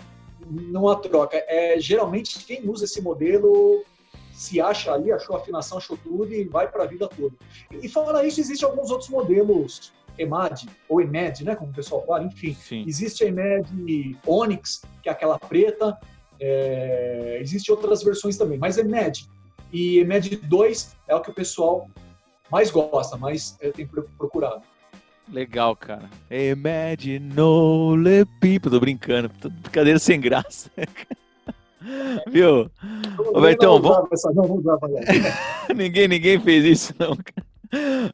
[0.48, 1.42] não a troca.
[1.48, 3.84] É geralmente quem usa esse modelo
[4.32, 7.34] se acha ali, achou afinação, achou tudo e vai para a vida toda.
[7.70, 12.24] E fora isso, existem alguns outros modelos EMAD, ou EMED, né, como o pessoal fala,
[12.24, 12.54] enfim.
[12.54, 12.84] Sim.
[12.86, 15.98] Existe a EMED Onyx, que é aquela preta,
[16.40, 17.38] é...
[17.40, 19.28] existem outras versões também, mas EMED
[19.74, 21.88] e EMED 2 é o que o pessoal
[22.50, 24.62] mais gosta, mais é, tem procurado.
[25.32, 26.08] Legal, cara.
[26.30, 27.28] Imagine
[27.96, 28.70] le people.
[28.70, 29.28] Tô brincando.
[29.62, 30.70] Brincadeira sem graça.
[32.28, 32.70] Viu?
[33.34, 34.08] Robertão, vamos...
[35.74, 37.16] ninguém, ninguém fez isso, não.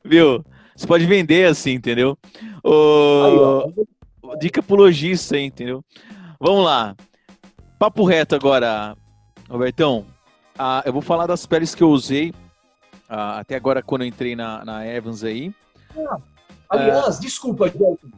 [0.03, 0.45] Viu?
[0.75, 2.17] Você pode vender assim, entendeu?
[2.65, 3.71] O...
[4.41, 5.85] Dica pro lojista entendeu?
[6.41, 6.97] Vamos lá.
[7.79, 8.97] Papo reto agora,
[9.49, 10.07] Robertão.
[10.63, 12.35] Ah, eu vou falar das peles que eu usei
[13.09, 15.55] ah, até agora quando eu entrei na, na Evans aí.
[15.97, 16.19] Ah,
[16.69, 18.09] aliás, ah, desculpa, Gelton.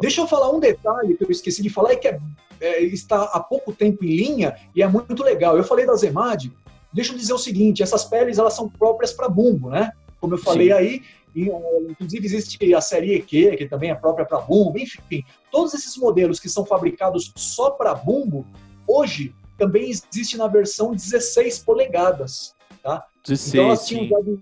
[0.00, 2.18] Deixa eu falar um detalhe que eu esqueci de falar e que é
[2.60, 5.56] é, está há pouco tempo em linha e é muito legal.
[5.56, 6.50] Eu falei da Zemad,
[6.92, 9.92] deixa eu dizer o seguinte, essas peles elas são próprias para bumbo, né?
[10.20, 10.72] Como eu falei Sim.
[10.72, 11.02] aí,
[11.36, 11.50] e,
[11.88, 15.22] inclusive existe a série EQ, que também é própria para bumbo, enfim,
[15.52, 18.44] todos esses modelos que são fabricados só para bumbo,
[18.88, 23.04] hoje também existe na versão 16 polegadas, tá?
[23.26, 24.38] 16, então elas tinham já de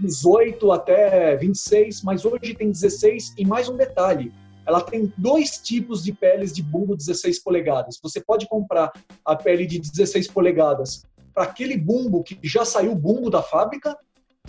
[0.00, 4.32] 18 até 26, mas hoje tem 16 e mais um detalhe,
[4.66, 7.98] ela tem dois tipos de peles de bumbo 16 polegadas.
[8.02, 8.92] Você pode comprar
[9.24, 13.96] a pele de 16 polegadas para aquele bumbo que já saiu bumbo da fábrica,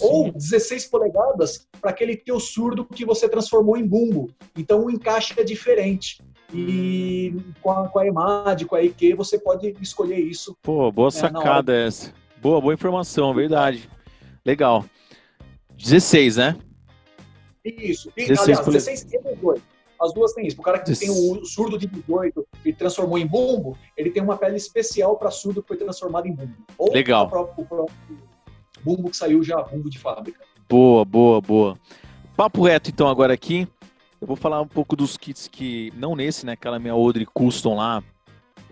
[0.02, 4.30] Ou 16 polegadas para aquele teu surdo que você transformou em bumbo.
[4.56, 6.22] Então o encaixe é diferente.
[6.54, 10.56] E com a, com a EMAD, com a IQ, você pode escolher isso.
[10.62, 12.14] Pô, boa né, sacada essa.
[12.42, 13.90] Boa, boa informação, verdade.
[14.46, 14.86] Legal.
[15.78, 16.58] 16, né?
[17.66, 18.12] Isso.
[18.16, 19.62] E, 16 aliás, 16 e 18.
[20.00, 20.60] As duas têm isso.
[20.60, 24.38] O cara que tem o surdo de 18 e transformou em bumbo, ele tem uma
[24.38, 26.56] pele especial para surdo que foi transformado em bumbo.
[26.78, 27.26] Ou Legal.
[27.26, 28.18] O próprio, o próprio
[28.88, 30.40] bumbo que saiu já bumbo de fábrica.
[30.70, 31.78] Boa, boa, boa.
[32.38, 33.68] Papo reto então agora aqui.
[34.22, 36.54] Eu vou falar um pouco dos kits que, não nesse, né?
[36.54, 38.02] Aquela minha Odre Custom lá,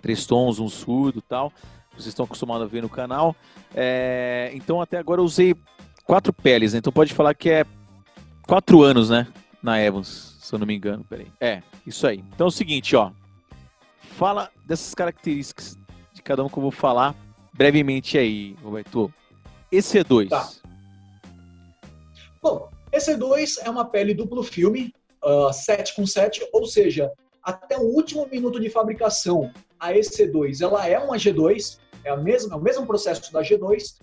[0.01, 1.51] três tons, um surdo tal.
[1.91, 3.35] Vocês estão acostumados a ver no canal.
[3.73, 5.53] É, então até agora eu usei
[6.05, 6.79] quatro peles, né?
[6.79, 7.65] Então pode falar que é
[8.47, 9.27] quatro anos, né?
[9.61, 11.03] Na Evans, se eu não me engano.
[11.03, 11.27] Peraí.
[11.39, 12.23] É, isso aí.
[12.33, 13.11] Então é o seguinte, ó.
[13.99, 15.77] Fala dessas características
[16.13, 17.13] de cada um que eu vou falar
[17.53, 19.11] brevemente aí, Roberto.
[19.71, 20.29] EC2.
[20.29, 20.49] Tá.
[22.41, 27.11] Bom, EC2 é uma pele duplo filme, uh, 7 com 7, ou seja,
[27.43, 32.55] até o último minuto de fabricação, a EC2 ela é uma G2, é, a mesma,
[32.55, 33.99] é o mesmo processo da G2,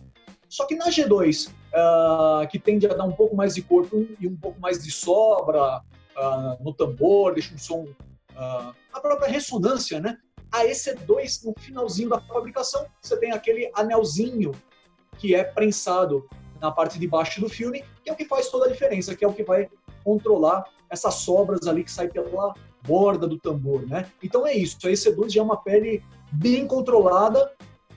[0.48, 4.06] só que na G2, uh, ah, que tende a dar um pouco mais de corpo
[4.20, 9.28] e um pouco mais de sobra uh, no tambor, deixa um som, uh, a própria
[9.28, 10.18] ressonância, né?
[10.52, 14.52] A EC2, no finalzinho da fabricação, você tem aquele anelzinho
[15.22, 16.28] que é prensado
[16.60, 19.24] na parte de baixo do filme, que é o que faz toda a diferença, que
[19.24, 19.70] é o que vai
[20.02, 22.52] controlar essas sobras ali que saem pela
[22.84, 24.10] borda do tambor, né?
[24.20, 27.52] Então é isso, a EC2 já é uma pele bem controlada,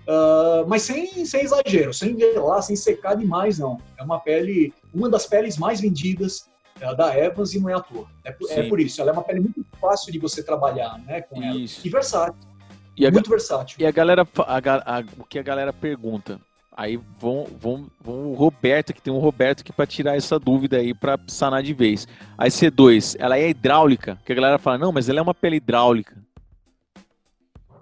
[0.07, 3.81] uh, mas sem, sem exagero, sem velar, sem secar demais, não.
[3.97, 6.47] É uma pele, uma das peles mais vendidas
[6.79, 8.05] uh, da Evans e não é à toa.
[8.23, 11.41] É, é, por isso, ela é uma pele muito fácil de você trabalhar, né, com
[11.41, 11.79] isso.
[11.79, 11.87] ela.
[11.87, 12.55] E versátil.
[12.95, 13.77] E muito versátil.
[13.79, 16.39] E a galera, a, a, o que a galera pergunta,
[16.77, 20.77] Aí vão, vão, vão o Roberto, que tem um Roberto aqui para tirar essa dúvida
[20.77, 22.05] aí, para sanar de vez.
[22.37, 24.19] A C2, ela é hidráulica?
[24.25, 26.17] Que a galera fala, não, mas ela é uma pele hidráulica.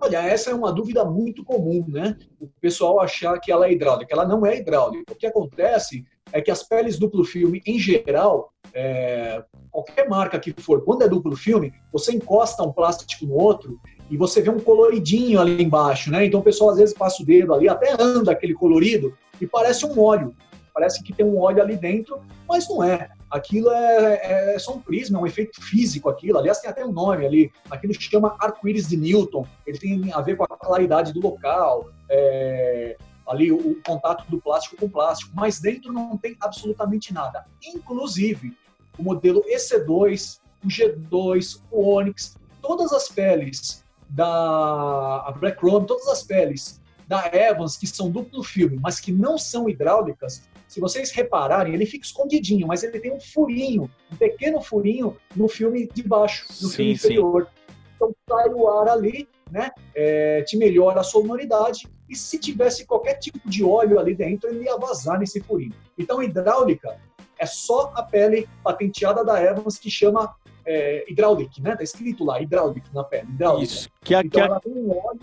[0.03, 2.17] Olha, essa é uma dúvida muito comum, né?
[2.37, 4.13] O pessoal achar que ela é hidráulica.
[4.13, 5.13] Ela não é hidráulica.
[5.13, 10.51] O que acontece é que as peles duplo filme, em geral, é, qualquer marca que
[10.59, 13.79] for, quando é duplo filme, você encosta um plástico no outro
[14.11, 16.25] e você vê um coloridinho ali embaixo, né?
[16.25, 19.85] Então o pessoal às vezes passa o dedo ali, até anda aquele colorido e parece
[19.85, 20.35] um óleo.
[20.73, 23.09] Parece que tem um óleo ali dentro, mas não é.
[23.33, 26.37] Aquilo é, é só um prisma, é um efeito físico aquilo.
[26.37, 27.51] Aliás, tem até um nome ali.
[27.71, 29.43] Aquilo chama arco-íris de Newton.
[29.65, 34.39] Ele tem a ver com a claridade do local, é, ali o, o contato do
[34.39, 35.31] plástico com plástico.
[35.33, 37.43] Mas dentro não tem absolutamente nada.
[37.65, 38.55] Inclusive,
[38.99, 46.21] o modelo EC2, o G2, o Onix, todas as peles da Black Chrome, todas as
[46.21, 51.75] peles da Evans que são duplo filme, mas que não são hidráulicas, se vocês repararem,
[51.75, 56.47] ele fica escondidinho, mas ele tem um furinho, um pequeno furinho no filme de baixo,
[56.49, 57.43] no sim, filme inferior.
[57.43, 57.73] Sim.
[57.95, 59.69] Então sai o ar ali, né?
[59.93, 64.63] É, te melhora a sonoridade e se tivesse qualquer tipo de óleo ali dentro, ele
[64.63, 65.75] ia vazar nesse furinho.
[65.95, 66.99] Então hidráulica
[67.37, 71.75] é só a pele patenteada da Evans que chama é, Hydraulic, né?
[71.75, 73.27] Tá escrito lá, Hydraulic na pele.
[73.27, 73.63] Hydraulic.
[73.71, 73.89] Isso.
[74.03, 75.19] Que é, então, que é, um óleo,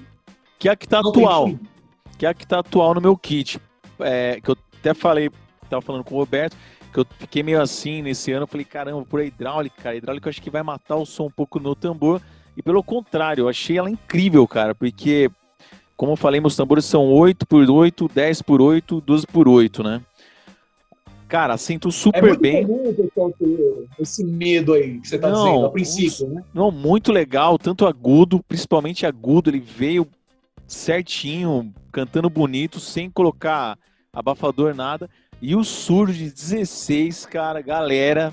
[0.61, 1.59] que é a que tá atual.
[2.17, 3.61] Que é a que tá atual no meu kit.
[3.99, 5.31] É, que eu até falei,
[5.69, 6.57] tava falando com o Roberto,
[6.93, 8.47] que eu fiquei meio assim nesse ano.
[8.47, 9.97] Falei, caramba, por a hidráulica, cara.
[9.97, 12.21] Hidráulica eu acho que vai matar o som um pouco no tambor.
[12.57, 15.31] E pelo contrário, eu achei ela incrível, cara, porque,
[15.97, 19.83] como eu falei, meus tambores são 8 por 8, 10 por 8, 12 por 8,
[19.83, 20.03] né?
[21.29, 22.67] Cara, sinto super é bem.
[22.67, 22.93] Comum
[24.01, 26.43] esse medo aí que você tá não, dizendo a princípio, né?
[26.53, 30.09] Não, muito legal, tanto agudo, principalmente agudo, ele veio
[30.67, 33.79] certinho, cantando bonito, sem colocar
[34.13, 35.09] abafador nada.
[35.41, 38.33] E o surdo de 16, cara, galera,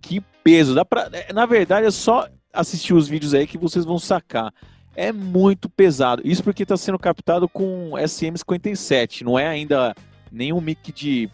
[0.00, 0.74] que peso.
[0.74, 4.52] Dá pra, é, na verdade, é só assistir os vídeos aí que vocês vão sacar.
[4.94, 6.22] É muito pesado.
[6.24, 9.94] Isso porque está sendo captado com SM57, não é ainda
[10.30, 11.30] nenhum mic de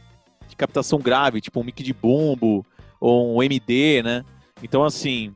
[0.54, 2.64] de captação grave, tipo um mic de bumbo
[3.00, 4.24] ou um MD, né?
[4.62, 5.34] Então, assim,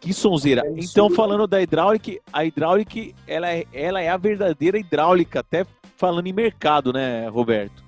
[0.00, 0.62] que sonzeira.
[0.64, 5.64] É então, falando da hidráulica, a hidráulica, ela é, ela é a verdadeira hidráulica, até
[5.98, 7.82] falando em mercado, né, Roberto?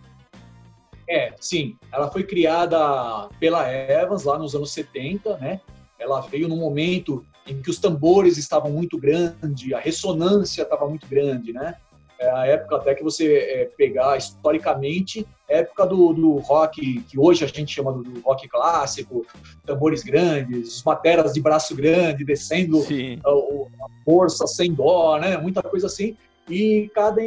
[1.08, 1.76] É, sim.
[1.92, 5.60] Ela foi criada pela Evans lá nos anos 70, né?
[5.98, 11.06] Ela veio num momento em que os tambores estavam muito grandes, a ressonância estava muito
[11.06, 11.76] grande, né?
[12.18, 17.44] É a época até que você é, pegar historicamente, época do, do, rock, que hoje
[17.44, 19.24] a gente chama do rock clássico,
[19.64, 22.84] tambores grandes, os bateras de braço grande, descendo
[23.24, 25.38] a, a, força sem dó, né?
[25.38, 26.14] muita coisa assim.
[26.50, 27.20] E cada,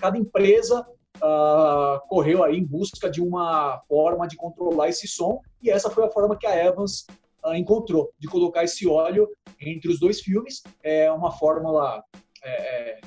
[0.00, 5.70] cada empresa uh, correu aí em busca de uma forma de controlar esse som e
[5.70, 7.06] essa foi a forma que a Evans
[7.44, 9.28] uh, encontrou de colocar esse óleo
[9.60, 10.62] entre os dois filmes.
[10.82, 12.02] É uma fórmula
[12.42, 13.00] é, é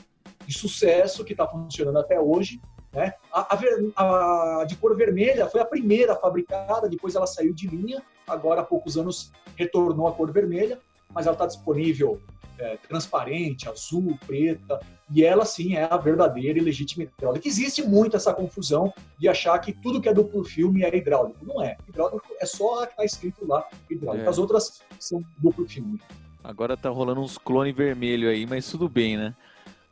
[0.45, 2.61] de sucesso que está funcionando até hoje.
[2.91, 3.13] Né?
[3.31, 8.03] A, a, a, de cor vermelha foi a primeira fabricada, depois ela saiu de linha,
[8.27, 12.21] agora há poucos anos retornou a cor vermelha, mas ela está disponível
[12.63, 14.79] é, transparente, azul, preta,
[15.13, 17.47] e ela sim é a verdadeira e legítima hidráulica.
[17.47, 21.45] Existe muito essa confusão de achar que tudo que é duplo filme é hidráulico.
[21.45, 21.75] Não é.
[21.87, 24.25] Hidráulico é só a que está escrito lá hidráulico.
[24.25, 24.29] É.
[24.29, 25.99] As outras são duplo filme.
[26.43, 29.35] Agora tá rolando uns clones vermelho aí, mas tudo bem, né?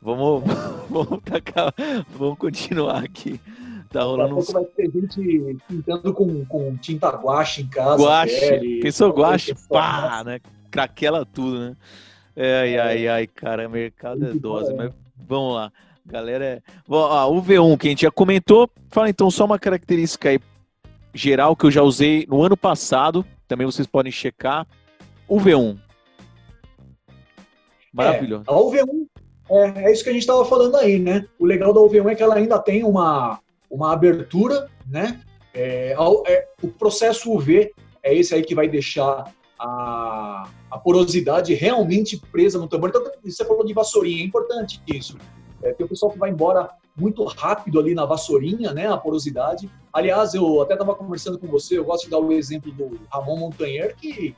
[0.00, 0.42] Vamos,
[0.88, 1.74] vamos, tacar,
[2.16, 3.38] vamos continuar aqui.
[3.90, 4.50] Tá rolando uns...
[4.50, 8.02] vai ter gente pintando com, com tinta guache em casa.
[8.02, 8.80] Guache.
[8.80, 9.54] Pensou guache?
[9.68, 10.40] Pá, né?
[10.70, 11.76] Craquela tudo, né?
[12.34, 15.72] É, ai, ai, ai, cara, mercado é dose, mas vamos lá.
[16.04, 16.62] Galera, é...
[16.86, 20.40] Bom, o V1 que a gente já comentou, fala então só uma característica aí
[21.14, 24.66] geral que eu já usei no ano passado, também vocês podem checar.
[25.28, 25.78] O V1.
[27.92, 28.44] Maravilhoso.
[28.48, 29.06] É, a UV1
[29.50, 31.26] é, é, isso que a gente estava falando aí, né?
[31.38, 33.38] O legal da UV1 é que ela ainda tem uma,
[33.70, 35.20] uma abertura, né?
[35.52, 35.94] É,
[36.26, 37.70] é, o processo UV
[38.02, 39.30] é esse aí que vai deixar
[39.62, 42.88] a, a porosidade realmente presa no tambor.
[42.88, 45.16] Então, você falou de vassourinha, é importante isso.
[45.62, 49.70] É, tem o pessoal que vai embora muito rápido ali na vassourinha, né, a porosidade.
[49.92, 53.36] Aliás, eu até estava conversando com você, eu gosto de dar o exemplo do Ramon
[53.36, 54.34] Montanher, que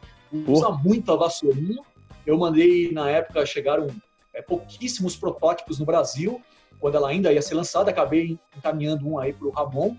[0.47, 0.79] usa Pô.
[0.79, 1.83] muito a vassourinha.
[2.27, 3.89] Eu mandei, na época, chegaram
[4.35, 6.41] é, pouquíssimos protótipos no Brasil,
[6.79, 9.97] quando ela ainda ia ser lançada, acabei encaminhando um aí para o Ramon.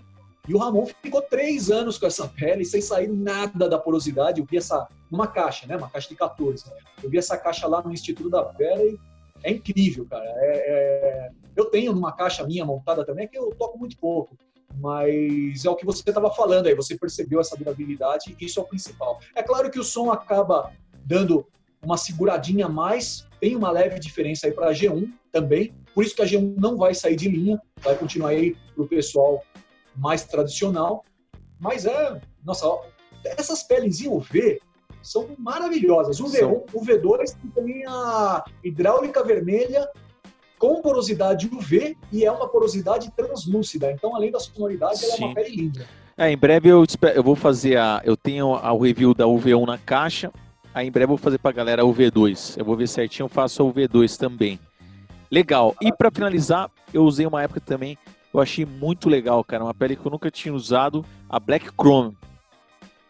[0.48, 4.40] E o Ramon ficou três anos com essa pele sem sair nada da porosidade.
[4.40, 5.76] Eu vi essa numa caixa, né?
[5.76, 6.64] Uma caixa de 14.
[7.02, 8.98] Eu vi essa caixa lá no Instituto da Pele
[9.42, 10.24] é incrível, cara.
[10.24, 11.30] É, é...
[11.54, 14.36] Eu tenho numa caixa minha montada também que eu toco muito pouco.
[14.78, 18.66] Mas é o que você estava falando aí, você percebeu essa durabilidade, isso é o
[18.66, 19.20] principal.
[19.34, 20.72] É claro que o som acaba
[21.04, 21.46] dando
[21.82, 26.14] uma seguradinha a mais, tem uma leve diferença aí para a G1 também, por isso
[26.14, 29.42] que a G1 não vai sair de linha, vai continuar aí para o pessoal
[29.96, 31.04] mais tradicional.
[31.58, 32.66] Mas é, nossa,
[33.24, 34.60] essas peles em UV
[35.02, 36.20] são maravilhosas.
[36.20, 39.88] O V1, o V2 tem a hidráulica vermelha
[40.58, 43.92] com porosidade UV e é uma porosidade translúcida.
[43.92, 45.22] Então, além da sonoridade, ela Sim.
[45.22, 45.86] é uma pele linda.
[46.18, 48.00] É, em breve eu, eu vou fazer a.
[48.04, 50.32] Eu tenho a, o review da UV1 na caixa.
[50.72, 52.58] Aí em breve eu vou fazer pra galera a UV2.
[52.58, 54.58] Eu vou ver certinho, eu faço a UV2 também.
[55.30, 55.74] Legal.
[55.80, 57.98] E para finalizar, eu usei uma época também
[58.38, 59.64] eu achei muito legal, cara.
[59.64, 62.16] Uma pele que eu nunca tinha usado, a Black Chrome.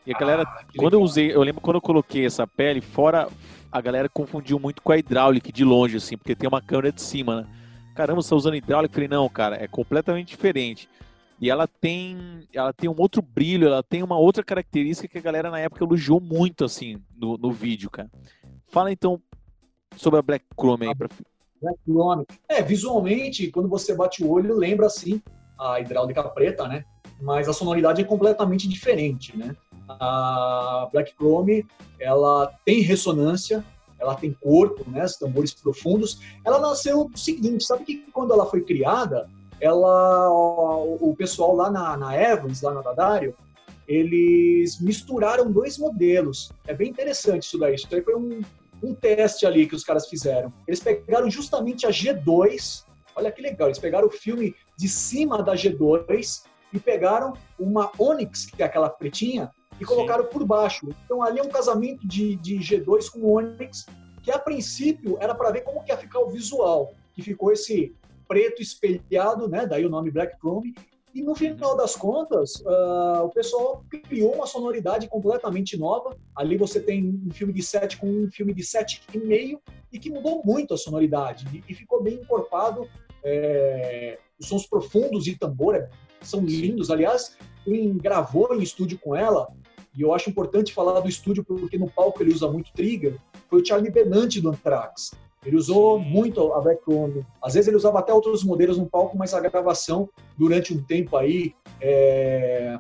[0.07, 1.01] E a galera, ah, quando legal.
[1.01, 3.29] eu usei, eu lembro quando eu coloquei essa pele, fora
[3.71, 7.03] a galera confundiu muito com a hidráulica de longe, assim, porque tem uma câmera de
[7.03, 7.49] cima, né?
[7.95, 8.93] Caramba, você tá usando hidráulica?
[8.93, 10.89] Eu falei, não, cara, é completamente diferente.
[11.41, 15.21] E ela tem, ela tem um outro brilho, ela tem uma outra característica que a
[15.21, 18.11] galera na época elogiou muito, assim, no, no vídeo, cara.
[18.69, 19.21] Fala então
[19.97, 21.09] sobre a Black Chrome aí, pra,
[22.49, 25.23] é, visualmente, quando você bate o olho, lembra assim
[25.59, 26.85] a hidráulica preta, né?
[27.21, 29.57] Mas a sonoridade é completamente diferente, né?
[29.89, 31.67] A Black Chrome,
[31.99, 33.65] ela tem ressonância,
[33.99, 35.05] ela tem corpo, né?
[35.05, 36.21] Os tambores profundos.
[36.45, 39.29] Ela nasceu do seguinte, sabe que quando ela foi criada,
[39.61, 43.35] ela, o pessoal lá na, na Evans, lá na Dadário,
[43.89, 46.53] eles misturaram dois modelos.
[46.67, 47.75] É bem interessante isso daí.
[47.75, 48.41] Isso daí foi um,
[48.87, 50.53] um teste ali que os caras fizeram.
[50.67, 55.55] Eles pegaram justamente a G2, olha que legal, eles pegaram o filme de cima da
[55.55, 60.31] G2 e pegaram uma Onyx, que é aquela pretinha, e colocaram Sim.
[60.31, 60.89] por baixo.
[61.05, 63.87] Então ali é um casamento de, de G2 com Onyx,
[64.23, 67.95] que a princípio era para ver como que ia ficar o visual, que ficou esse
[68.29, 69.67] preto espelhado, né?
[69.67, 70.75] Daí o nome Black Chrome,
[71.17, 76.15] e no final das contas, uh, o pessoal criou uma sonoridade completamente nova.
[76.37, 79.59] Ali você tem um filme de 7 com um filme de 7,5
[79.91, 82.87] e que mudou muito a sonoridade e, e ficou bem encorpado.
[83.25, 85.89] É, os sons profundos de tambor é,
[86.21, 86.91] são lindos.
[86.91, 89.49] Aliás, quem gravou em estúdio com ela,
[89.97, 93.17] e eu acho importante falar do estúdio porque no palco ele usa muito trigger,
[93.49, 95.13] foi o Charlie Benante do Anthrax.
[95.47, 97.19] Ele usou muito a background.
[97.41, 101.17] Às vezes ele usava até outros modelos no palco, mas a gravação durante um tempo
[101.17, 102.77] aí é...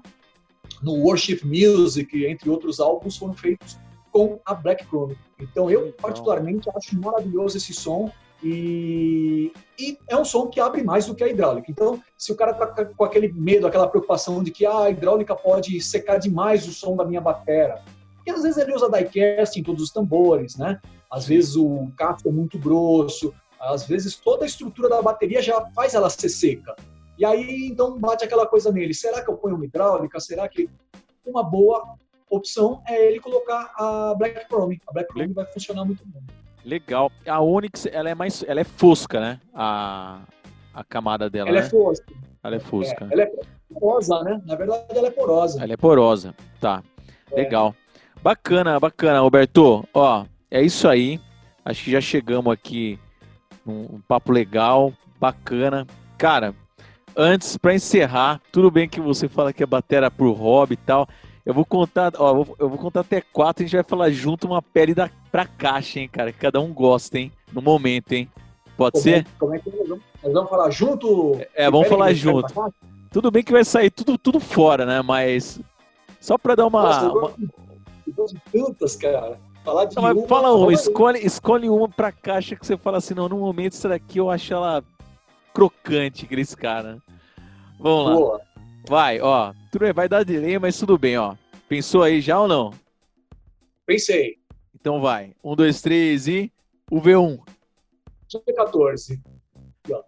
[0.83, 3.79] no Worship Music, entre outros álbuns, foram feitos
[4.11, 5.17] com a Black Chrome.
[5.39, 8.11] Então eu particularmente acho maravilhoso esse som
[8.43, 11.71] e, e, é um som que abre mais do que a hidráulica.
[11.71, 15.35] Então, se o cara tá com aquele medo, aquela preocupação de que ah, a hidráulica
[15.35, 17.83] pode secar demais o som da minha batera,
[18.17, 20.81] porque às vezes ele usa diecast em todos os tambores, né?
[21.11, 25.65] Às vezes o casco é muito grosso, às vezes toda a estrutura da bateria já
[25.75, 26.75] faz ela ser seca.
[27.19, 28.93] E aí, então, bate aquela coisa nele.
[28.93, 30.21] Será que eu ponho uma hidráulica?
[30.21, 30.69] Será que...
[31.25, 31.97] Uma boa
[32.31, 34.81] opção é ele colocar a Black Chrome.
[34.87, 36.23] A Black Chrome vai funcionar muito bem.
[36.65, 37.11] Legal.
[37.27, 39.41] A Onix, ela é mais, ela é fosca, né?
[39.55, 40.21] A,
[40.75, 41.67] a camada dela, Ela né?
[41.67, 42.13] é fosca.
[42.45, 43.09] Ela é fosca.
[43.11, 43.33] É, ela é
[43.73, 44.43] porosa, né?
[44.45, 45.63] Na verdade, ela é porosa.
[45.63, 46.35] Ela é porosa.
[46.61, 46.83] Tá.
[47.33, 47.37] É.
[47.37, 47.75] Legal.
[48.23, 49.85] Bacana, bacana, Roberto.
[49.95, 51.21] Ó, é isso aí.
[51.65, 52.99] Acho que já chegamos aqui
[53.65, 55.87] num um papo legal, bacana.
[56.17, 56.55] Cara,
[57.17, 61.09] antes, para encerrar, tudo bem que você fala que é batera por hobby e tal.
[61.45, 64.61] Eu vou contar, ó, eu vou, contar até quatro, a gente vai falar junto uma
[64.61, 66.33] pele da, pra caixa, hein, cara.
[66.33, 67.31] Que cada um gosta, hein?
[67.53, 68.29] No momento, hein?
[68.77, 69.27] Pode Como, ser?
[69.39, 71.41] como é que nós vamos, nós vamos falar junto?
[71.55, 72.73] É, vamos Peraí, falar junto.
[73.11, 75.01] Tudo bem que vai sair tudo, tudo fora, né?
[75.03, 75.61] Mas
[76.21, 76.83] só pra dar uma.
[76.83, 77.31] Nossa, eu uma-
[78.07, 79.39] eu gosto de tantas, cara.
[79.67, 80.75] Falar de Não, uma, fala uma, fala aí.
[80.75, 84.31] escolhe, escolhe uma pra caixa que você fala assim, não, no momento essa daqui eu
[84.31, 84.85] acho ela
[85.53, 87.03] crocante, Cris, cara.
[87.81, 88.15] Vamos lá.
[88.15, 88.41] Boa.
[88.89, 89.53] Vai, ó.
[89.73, 91.35] Tudo bem, vai dar delay, mas tudo bem, ó.
[91.69, 92.73] Pensou aí já ou não?
[93.85, 94.37] Pensei.
[94.73, 95.35] Então vai.
[95.43, 96.53] Um, dois, três e.
[96.89, 97.41] O V1.
[98.33, 99.21] G14.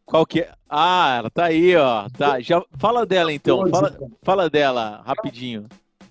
[0.06, 0.52] Qual que é?
[0.68, 2.08] Ah, ela tá aí, ó.
[2.16, 2.38] Tá.
[2.38, 3.64] Já fala dela então.
[3.64, 4.10] 14, Fala, cara.
[4.22, 5.66] fala dela rapidinho,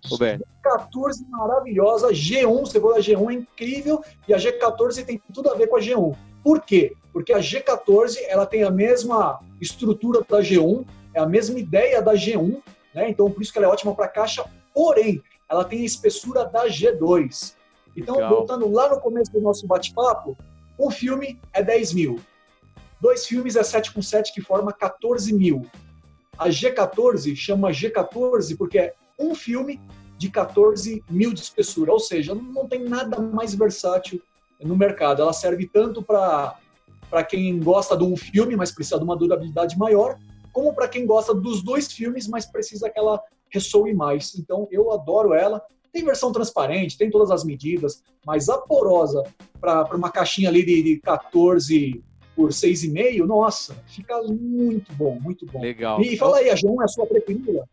[0.10, 0.46] Roberto.
[0.64, 5.56] 14 maravilhosa, G1, você falou da G1 é incrível e a G14 tem tudo a
[5.56, 6.16] ver com a G1.
[6.44, 6.94] Por quê?
[7.14, 12.14] Porque a G14 ela tem a mesma estrutura da G1, é a mesma ideia da
[12.14, 12.62] G1,
[12.94, 13.10] né?
[13.10, 16.68] Então por isso que ela é ótima para caixa, porém ela tem a espessura da
[16.68, 17.56] G2.
[17.96, 18.30] Então Legal.
[18.30, 20.38] voltando lá no começo do nosso bate-papo,
[20.80, 22.20] um filme é 10 mil,
[23.02, 25.66] dois filmes é 7 com 7 que forma 14 mil.
[26.38, 29.82] A G14 chama G14 porque é um filme
[30.18, 34.22] de 14 mil de espessura, ou seja, não tem nada mais versátil
[34.60, 35.22] no mercado.
[35.22, 40.18] Ela serve tanto para quem gosta de um filme, mas precisa de uma durabilidade maior,
[40.52, 44.36] como para quem gosta dos dois filmes, mas precisa que ela ressoe mais.
[44.38, 45.62] Então, eu adoro ela.
[45.94, 49.24] Tem versão transparente, tem todas as medidas, mas a porosa
[49.60, 52.04] para uma caixinha ali de, de 14
[52.36, 55.60] por 6,5, nossa, fica muito bom, muito bom.
[55.60, 56.00] Legal.
[56.02, 57.68] E fala aí, a G1 é a sua preferida?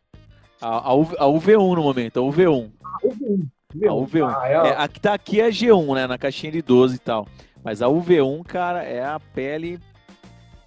[0.61, 2.71] A, a, U- a UV1 no momento, a UV1.
[2.83, 3.49] A UV1.
[3.89, 4.35] A UV1.
[4.37, 6.07] Ah, é a- É, a que tá aqui é a G1, né?
[6.07, 7.27] Na caixinha de 12 e tal.
[7.63, 9.79] Mas a UV1, cara, é a pele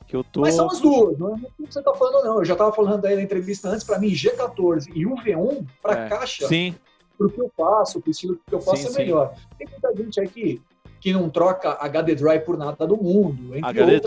[0.08, 0.42] que eu tô.
[0.42, 2.38] Mas são as duas, não é o que você está falando, não.
[2.40, 6.10] Eu já estava falando aí na entrevista antes, para mim, G14 e UV1, para É,
[6.10, 6.76] caixa, Sim,
[7.18, 8.98] pro que eu faço, pro estilo que eu faço Sim, é sim.
[9.00, 9.34] melhor.
[9.58, 10.62] Tem muita gente aí que,
[11.00, 13.54] que não troca HD Drive por nada do mundo.
[13.62, 14.00] HD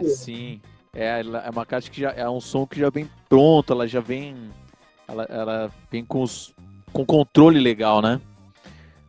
[0.00, 0.18] boas.
[0.18, 0.60] sim.
[0.92, 4.00] É, é uma caixa que já é um som que já vem pronto, ela já
[4.00, 4.34] vem.
[5.10, 6.52] Ela, ela vem com, os,
[6.92, 8.20] com controle legal, né?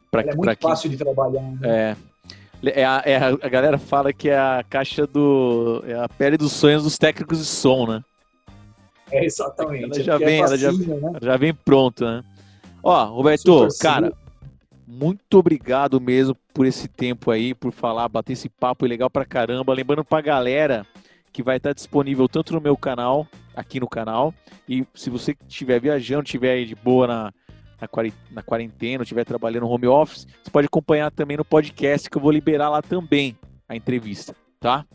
[0.09, 1.41] Pra, Ela é muito quem- fácil de trabalhar.
[1.41, 1.59] né?
[1.63, 1.95] É.
[2.63, 5.83] É a, é a- a galera fala que é a caixa do.
[5.87, 8.03] É a pele dos sonhos dos técnicos de som, né?
[9.11, 9.83] É, exatamente.
[9.85, 10.97] Ela é já porque vem, é ela já- né?
[11.01, 12.23] Ela já vem pronto, né?
[12.83, 14.13] Ó, Roberto, cara,
[14.87, 19.73] muito obrigado mesmo por esse tempo aí, por falar, bater esse papo legal pra caramba.
[19.73, 20.85] Lembrando pra galera
[21.31, 24.33] que vai estar disponível tanto no meu canal, aqui no canal,
[24.67, 27.33] e se você estiver viajando, estiver aí de boa na,
[28.31, 32.31] na, quarentena, estiver trabalhando home office, você pode acompanhar também no podcast que eu vou
[32.31, 34.85] liberar lá também a entrevista, tá?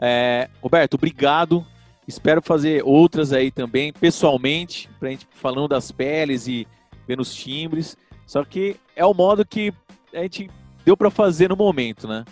[0.00, 1.64] É, Roberto, obrigado.
[2.08, 6.66] Espero fazer outras aí também, pessoalmente, pra gente falando das peles e
[7.06, 7.96] vendo os timbres.
[8.26, 9.72] Só que é o modo que
[10.12, 10.50] a gente
[10.84, 12.24] deu pra fazer no momento, né?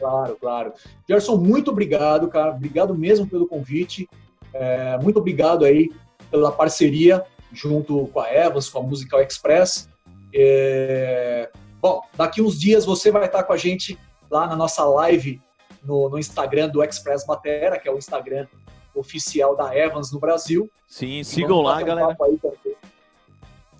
[0.00, 0.72] Claro, claro.
[1.08, 2.50] Gerson, muito obrigado, cara.
[2.50, 4.08] Obrigado mesmo pelo convite.
[4.52, 5.92] É, muito obrigado aí
[6.30, 9.88] pela parceria junto com a Evans, com a Musical Express.
[10.34, 13.98] É, Bom, daqui uns dias você vai estar com a gente
[14.30, 15.40] lá na nossa live
[15.82, 18.46] no, no Instagram do Express Batera, que é o Instagram
[18.94, 20.70] oficial da Evans no Brasil.
[20.86, 22.08] Sim, sigam vamos lá, bater um galera.
[22.08, 22.76] papo aí também.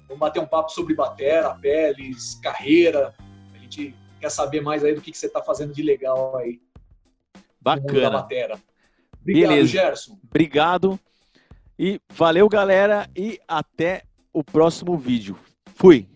[0.08, 3.14] Vamos bater um papo sobre batera, peles, carreira.
[3.54, 6.60] A gente quer saber mais aí do que, que você está fazendo de legal aí
[7.60, 8.26] Bacana.
[8.26, 8.60] Obrigado,
[9.22, 9.68] Beleza.
[9.68, 10.18] Gerson.
[10.24, 10.98] Obrigado.
[11.78, 13.08] E valeu, galera.
[13.14, 14.02] E até
[14.32, 15.38] o próximo vídeo.
[15.74, 16.08] Fui.